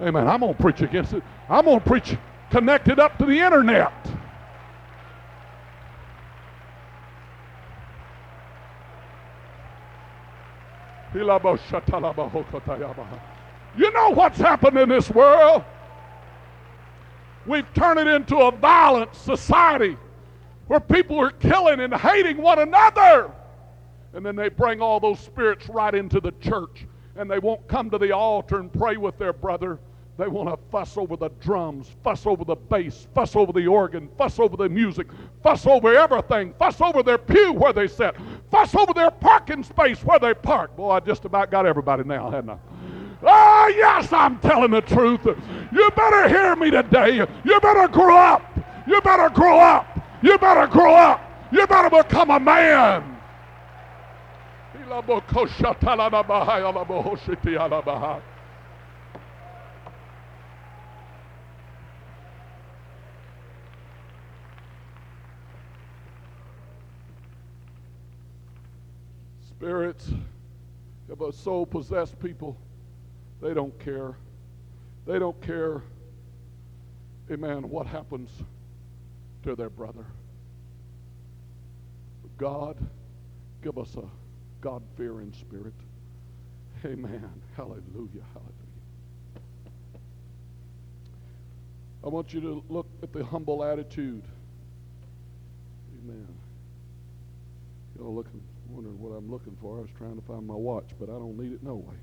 [0.00, 0.26] Amen.
[0.26, 1.22] I'm going to preach against it.
[1.48, 2.16] I'm going to preach
[2.50, 3.92] connected up to the internet.
[13.76, 15.64] You know what's happened in this world?
[17.46, 19.96] We've turned it into a violent society
[20.66, 23.32] where people are killing and hating one another.
[24.12, 26.86] And then they bring all those spirits right into the church
[27.16, 29.78] and they won't come to the altar and pray with their brother.
[30.16, 34.08] They want to fuss over the drums, fuss over the bass, fuss over the organ,
[34.18, 35.06] fuss over the music,
[35.42, 38.14] fuss over everything, fuss over their pew where they sit,
[38.50, 40.76] fuss over their parking space where they park.
[40.76, 42.58] Boy, I just about got everybody now, hadn't I?
[43.22, 45.24] Oh, yes, I'm telling the truth.
[45.24, 47.26] You better hear me today.
[47.44, 48.42] You better grow up.
[48.86, 49.86] You better grow up.
[50.22, 51.20] You better grow up.
[51.52, 53.16] You better become a man.
[69.40, 70.10] Spirits
[71.10, 72.56] of a soul possessed people,
[73.40, 74.16] they don't care.
[75.06, 75.82] They don't care,
[77.30, 78.30] amen, what happens
[79.42, 80.04] to their brother.
[82.38, 82.76] God,
[83.62, 84.04] give us a
[84.60, 85.74] God fearing spirit.
[86.84, 87.30] Amen.
[87.56, 88.24] Hallelujah.
[88.32, 88.54] Hallelujah.
[92.02, 94.22] I want you to look at the humble attitude.
[96.02, 96.28] Amen.
[97.98, 99.78] Y'all looking, wondering what I'm looking for.
[99.78, 101.96] I was trying to find my watch, but I don't need it no way.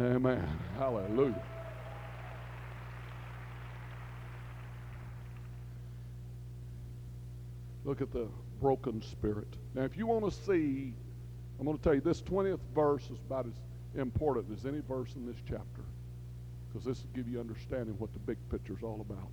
[0.00, 0.46] Amen.
[0.76, 1.34] Hallelujah.
[7.84, 8.26] Look at the
[8.60, 9.48] broken spirit.
[9.74, 10.94] Now, if you want to see,
[11.58, 13.52] I'm going to tell you this 20th verse is about as
[14.00, 15.82] important as any verse in this chapter
[16.68, 19.30] because this will give you understanding what the big picture is all about.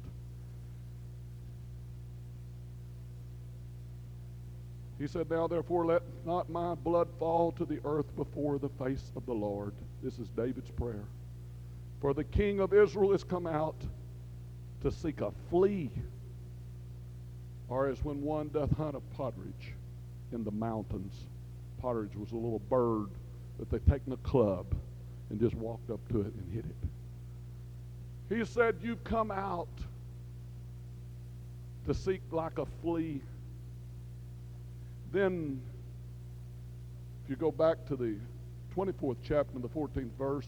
[5.00, 9.12] He said, Now therefore let not my blood fall to the earth before the face
[9.16, 9.74] of the Lord.
[10.04, 11.06] This is David's prayer.
[12.00, 13.76] For the king of Israel is come out
[14.82, 15.92] to seek a flea
[17.70, 19.74] or as when one doth hunt a partridge
[20.34, 21.14] in the mountains.
[21.80, 23.10] Partridge was a little bird
[23.60, 24.66] that they taken a club
[25.30, 28.36] and just walked up to it and hit it.
[28.38, 29.70] He said, You've come out
[31.86, 33.22] to seek like a flea.
[35.12, 35.62] Then,
[37.24, 38.16] if you go back to the
[38.76, 40.48] 24th chapter and the 14th verse,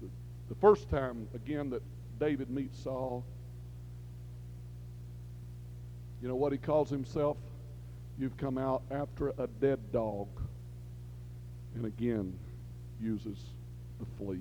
[0.00, 0.08] the,
[0.48, 1.82] the first time again that
[2.18, 3.24] David meets Saul,
[6.22, 7.36] you know what he calls himself?
[8.18, 10.28] You've come out after a dead dog.
[11.74, 12.38] And again,
[13.00, 13.38] uses
[13.98, 14.40] the flea.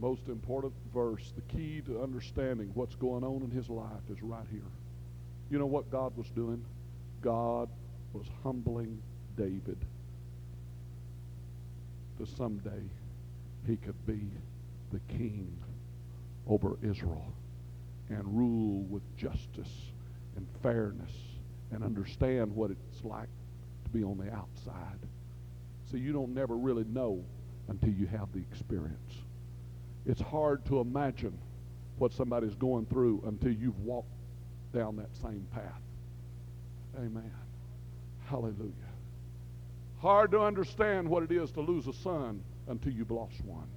[0.00, 4.46] Most important verse, the key to understanding what's going on in his life is right
[4.50, 4.60] here.
[5.50, 6.64] You know what God was doing?
[7.22, 7.68] God
[8.14, 9.02] was humbling
[9.36, 9.78] David
[12.18, 12.82] to someday
[13.66, 14.20] he could be
[14.92, 15.56] the king
[16.46, 17.32] over Israel
[18.08, 19.90] and rule with justice
[20.36, 21.10] and fairness
[21.72, 23.28] and understand what it's like
[23.84, 24.98] to be on the outside.
[25.90, 27.24] So you don't never really know
[27.68, 29.24] until you have the experience.
[30.06, 31.36] It's hard to imagine
[31.98, 34.08] what somebody's going through until you've walked
[34.72, 35.80] down that same path.
[36.96, 37.43] Amen.
[38.24, 38.72] Hallelujah.
[40.00, 43.68] Hard to understand what it is to lose a son until you've lost one.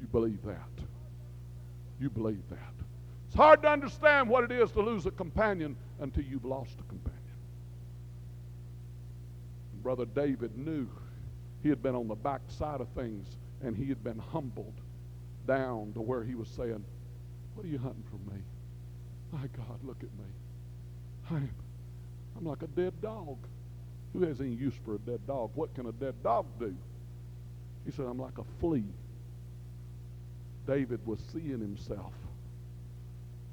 [0.00, 0.84] You believe that?
[2.00, 2.58] You believe that.
[3.26, 6.82] It's hard to understand what it is to lose a companion until you've lost a
[6.88, 7.20] companion.
[9.82, 10.88] Brother David knew
[11.62, 13.26] he had been on the backside of things
[13.62, 14.74] and he had been humbled
[15.46, 16.84] down to where he was saying,
[17.54, 18.40] What are you hunting for me?
[19.32, 20.30] My God, look at me.
[21.30, 21.50] I'm,
[22.36, 23.36] I'm like a dead dog.
[24.12, 25.50] Who has any use for a dead dog?
[25.54, 26.74] What can a dead dog do?
[27.84, 28.84] He said, I'm like a flea
[30.66, 32.12] David was seeing himself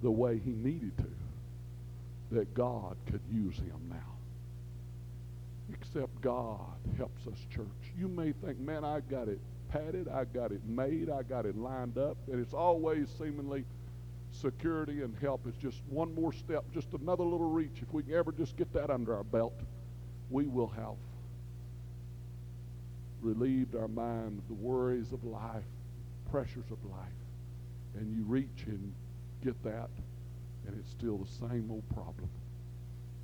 [0.03, 3.95] the way he needed to, that God could use him now.
[5.73, 6.59] Except God
[6.95, 7.65] helps us, church.
[7.97, 9.39] You may think, man, I got it
[9.69, 13.65] padded, I got it made, I got it lined up, and it's always seemingly
[14.41, 17.81] security and help is just one more step, just another little reach.
[17.81, 19.53] If we can ever just get that under our belt,
[20.29, 20.95] we will have
[23.21, 25.63] relieved our mind of the worries of life
[26.29, 27.07] pressures of life.
[27.95, 28.93] And you reach and
[29.43, 29.89] get that,
[30.67, 32.29] and it's still the same old problem.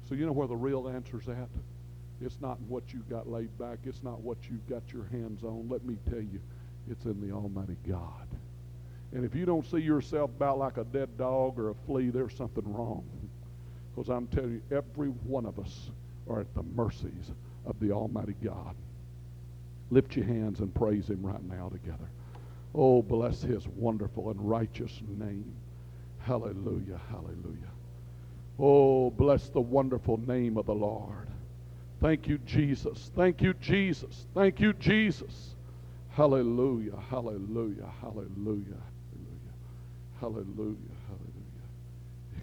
[0.08, 1.50] So you know where the real answer's at?
[2.22, 3.80] It's not in what you've got laid back.
[3.86, 5.68] It's not what you've got your hands on.
[5.70, 6.40] Let me tell you,
[6.90, 8.23] it's in the Almighty God.
[9.14, 12.36] And if you don't see yourself about like a dead dog or a flea, there's
[12.36, 13.06] something wrong.
[13.94, 15.92] Because I'm telling you, every one of us
[16.28, 17.32] are at the mercies
[17.66, 18.76] of the Almighty God.
[19.92, 22.10] Lift your hands and praise Him right now together.
[22.74, 25.54] Oh, bless His wonderful and righteous name.
[26.20, 27.70] Hallelujah, hallelujah.
[28.58, 31.28] Oh, bless the wonderful name of the Lord.
[32.02, 33.12] Thank you, Jesus.
[33.16, 34.26] Thank you, Jesus.
[34.34, 35.56] Thank you, Jesus.
[36.10, 38.82] Hallelujah, hallelujah, hallelujah,
[40.24, 40.78] hallelujah,
[41.10, 41.68] hallelujah.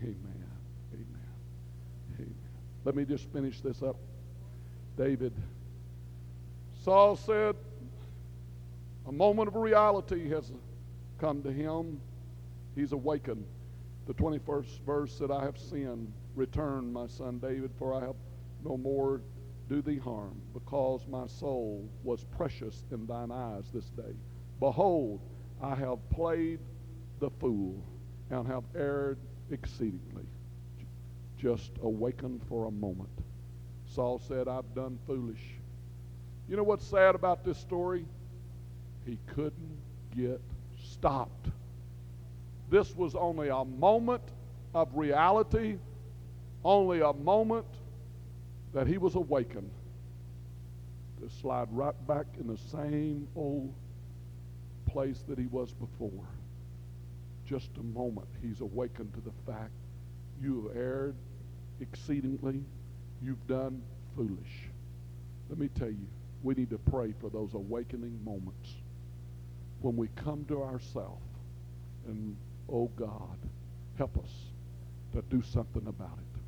[0.03, 0.51] Amen,
[0.93, 1.35] amen,
[2.17, 2.35] amen.
[2.85, 3.97] Let me just finish this up.
[4.99, 5.33] David,
[6.85, 7.57] Saul said,
[9.07, 10.53] a moment of reality has
[11.19, 11.99] come to him.
[12.75, 13.47] He's awakened.
[14.07, 16.13] The 21st verse said, I have sinned.
[16.37, 18.17] Return, my son David, for I have
[18.63, 19.23] no more
[19.71, 24.15] do thee harm, because my soul was precious in thine eyes this day.
[24.59, 25.23] Behold,
[25.63, 26.59] I have played
[27.21, 27.83] the fool
[28.31, 29.19] and have erred
[29.51, 30.27] exceedingly.
[31.39, 33.11] Just awakened for a moment.
[33.87, 35.41] Saul said, I've done foolish.
[36.49, 38.05] You know what's sad about this story?
[39.07, 39.79] He couldn't
[40.17, 40.41] get
[40.83, 41.49] stopped.
[42.69, 44.23] This was only a moment
[44.75, 45.77] of reality,
[46.65, 47.67] only a moment
[48.73, 49.71] that he was awakened
[51.21, 53.73] to slide right back in the same old
[54.87, 56.27] place that he was before.
[57.51, 59.73] Just a moment, he's awakened to the fact
[60.41, 61.17] you have erred
[61.81, 62.63] exceedingly,
[63.21, 63.83] you've done
[64.15, 64.69] foolish.
[65.49, 66.07] Let me tell you,
[66.45, 68.77] we need to pray for those awakening moments
[69.81, 71.27] when we come to ourselves
[72.07, 72.37] and,
[72.73, 73.37] oh God,
[73.99, 74.31] help us
[75.15, 76.41] to do something about it.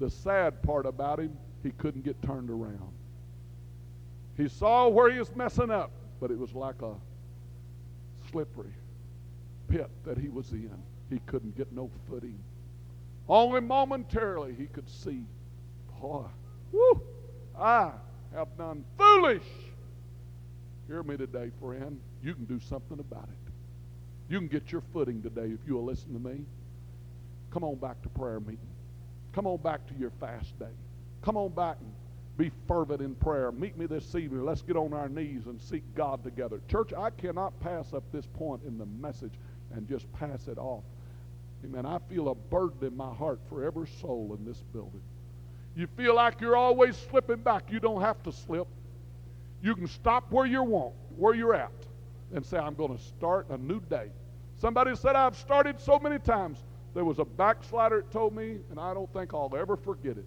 [0.00, 2.92] The sad part about him, he couldn't get turned around.
[4.36, 6.92] He saw where he was messing up, but it was like a
[8.30, 8.74] slippery
[9.72, 10.70] pit that he was in.
[11.08, 12.38] He couldn't get no footing.
[13.28, 15.22] Only momentarily he could see,
[16.00, 16.24] boy,
[16.70, 17.00] whoo,
[17.58, 17.90] I
[18.34, 19.42] have done foolish.
[20.86, 21.98] Hear me today, friend.
[22.22, 23.52] You can do something about it.
[24.28, 26.44] You can get your footing today if you'll listen to me.
[27.50, 28.58] Come on back to prayer meeting.
[29.32, 30.74] Come on back to your fast day.
[31.22, 31.92] Come on back and
[32.36, 33.52] be fervent in prayer.
[33.52, 34.44] Meet me this evening.
[34.44, 36.60] Let's get on our knees and seek God together.
[36.68, 39.32] Church, I cannot pass up this point in the message
[39.74, 40.84] and just pass it off.
[41.64, 41.86] Amen.
[41.86, 45.02] I feel a burden in my heart for every soul in this building.
[45.76, 47.70] You feel like you're always slipping back.
[47.70, 48.66] You don't have to slip.
[49.62, 51.70] You can stop where you want, where you're at,
[52.34, 54.10] and say, I'm going to start a new day.
[54.58, 56.58] Somebody said, I've started so many times.
[56.94, 60.26] There was a backslider that told me, and I don't think I'll ever forget it.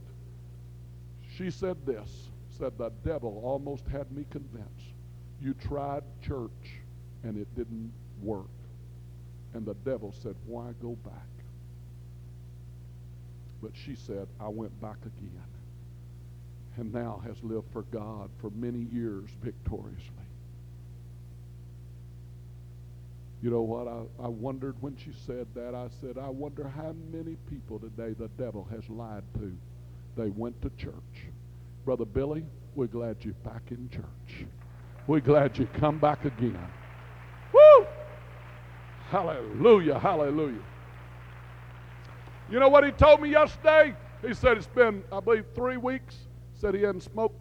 [1.37, 4.93] She said this, said, the devil almost had me convinced.
[5.41, 6.79] You tried church,
[7.23, 7.91] and it didn't
[8.21, 8.47] work.
[9.55, 11.13] And the devil said, why go back?
[13.61, 15.41] But she said, I went back again
[16.77, 20.11] and now has lived for God for many years victoriously.
[23.41, 23.87] You know what?
[23.87, 25.73] I, I wondered when she said that.
[25.73, 29.55] I said, I wonder how many people today the devil has lied to.
[30.17, 30.93] They went to church.
[31.85, 32.43] Brother Billy,
[32.75, 34.47] we're glad you're back in church.
[35.07, 36.59] We're glad you come back again.
[39.09, 40.63] Hallelujah, hallelujah.
[42.49, 43.95] You know what he told me yesterday?
[44.25, 46.15] He said it's been, I believe, three weeks.
[46.53, 47.39] Said he hadn't smoked,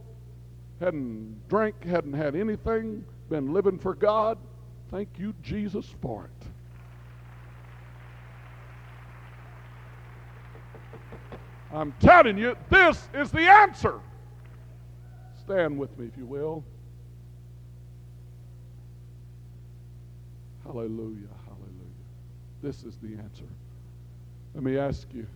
[0.81, 4.39] hadn't drank, hadn't had anything, been living for God.
[4.91, 6.47] Thank you, Jesus, for it.
[11.73, 14.01] I'm telling you, this is the answer.
[15.45, 16.62] Stand with me, if you will.
[20.65, 21.28] Hallelujah.
[22.65, 23.45] This is the answer.
[24.55, 25.27] Let me ask you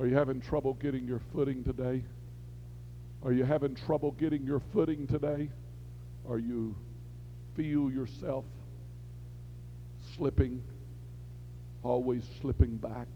[0.00, 2.02] are you having trouble getting your footing today?
[3.24, 5.50] Are you having trouble getting your footing today?
[6.28, 6.74] Are you
[7.54, 8.44] feel yourself
[10.16, 10.60] slipping,
[11.84, 13.06] always slipping back?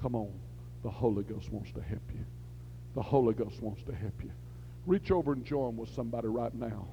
[0.00, 0.30] Come on.
[0.84, 2.24] The Holy Ghost wants to help you.
[2.94, 4.30] The Holy Ghost wants to help you.
[4.86, 6.86] Reach over and join with somebody right now.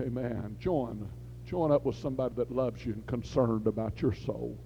[0.00, 0.56] Amen.
[0.58, 1.08] Join.
[1.46, 4.58] Join up with somebody that loves you and concerned about your soul.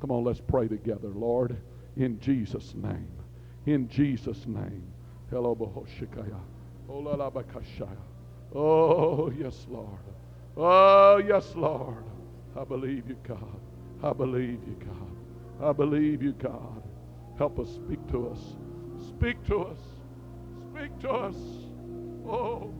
[0.00, 1.56] Come on, let's pray together, Lord,
[1.96, 3.08] in Jesus' name.
[3.66, 4.92] In Jesus' name.
[8.54, 9.98] Oh, yes, Lord.
[10.56, 12.04] Oh, yes, Lord.
[12.56, 13.60] I believe you, God.
[14.02, 15.68] I believe you, God.
[15.68, 16.82] I believe you, God.
[17.38, 18.56] Help us speak to us.
[19.08, 19.78] Speak to us.
[20.72, 21.36] Speak to us.
[22.26, 22.72] Oh,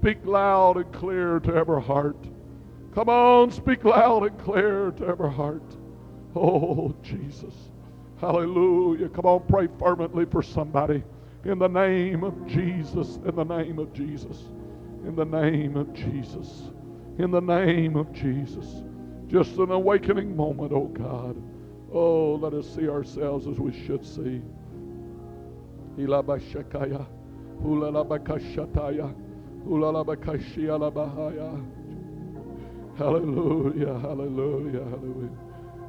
[0.00, 2.16] Speak loud and clear to every heart.
[2.94, 5.76] Come on, speak loud and clear to every heart.
[6.36, 7.52] Oh, Jesus.
[8.20, 9.08] Hallelujah.
[9.08, 11.02] Come on, pray fervently for somebody.
[11.44, 13.18] In the name of Jesus.
[13.26, 14.36] In the name of Jesus.
[15.04, 16.70] In the name of Jesus.
[17.18, 18.82] In the name of Jesus.
[19.26, 21.36] Just an awakening moment, oh God.
[21.92, 24.42] Oh, let us see ourselves as we should see.
[25.96, 27.04] Ilabashakaya.
[27.64, 29.27] Ulalabakashataya.
[32.98, 35.30] Hallelujah, hallelujah, hallelujah.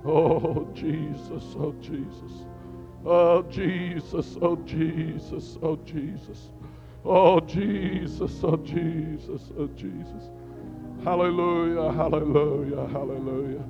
[0.05, 2.45] Oh, Jesus, oh, Jesus.
[3.05, 6.51] Oh, Jesus, oh, Jesus, oh, Jesus.
[7.03, 10.29] Oh, Jesus, oh, Jesus, oh, Jesus.
[11.03, 13.63] Hallelujah, hallelujah, hallelujah.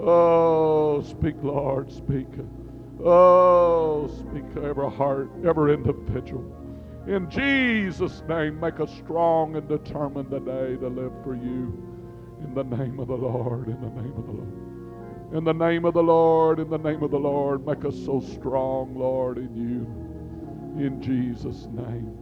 [0.00, 2.28] Oh, speak, Lord, speak.
[3.04, 6.44] Oh, speak to every heart, every individual.
[7.06, 11.82] In Jesus' name, make us strong and determined today to live for you.
[12.42, 15.32] In the name of the Lord, in the name of the Lord.
[15.32, 18.20] In the name of the Lord, in the name of the Lord, make us so
[18.20, 20.84] strong, Lord, in you.
[20.84, 22.16] In Jesus' name.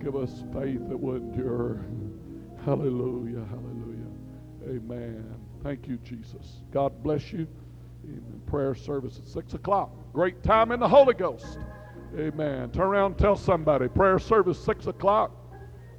[0.00, 1.84] Give us faith that will endure.
[2.64, 4.10] Hallelujah, hallelujah.
[4.68, 5.34] Amen.
[5.64, 6.62] Thank you, Jesus.
[6.72, 7.48] God bless you.
[8.04, 8.40] Amen.
[8.46, 9.90] Prayer service at 6 o'clock.
[10.12, 11.58] Great time in the Holy Ghost.
[12.18, 12.70] Amen.
[12.70, 13.88] Turn around and tell somebody.
[13.88, 15.32] Prayer service 6 o'clock.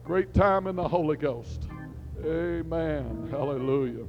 [0.04, 1.68] Great time in the Holy Ghost.
[2.26, 3.28] Amen.
[3.32, 4.06] Hallelujah.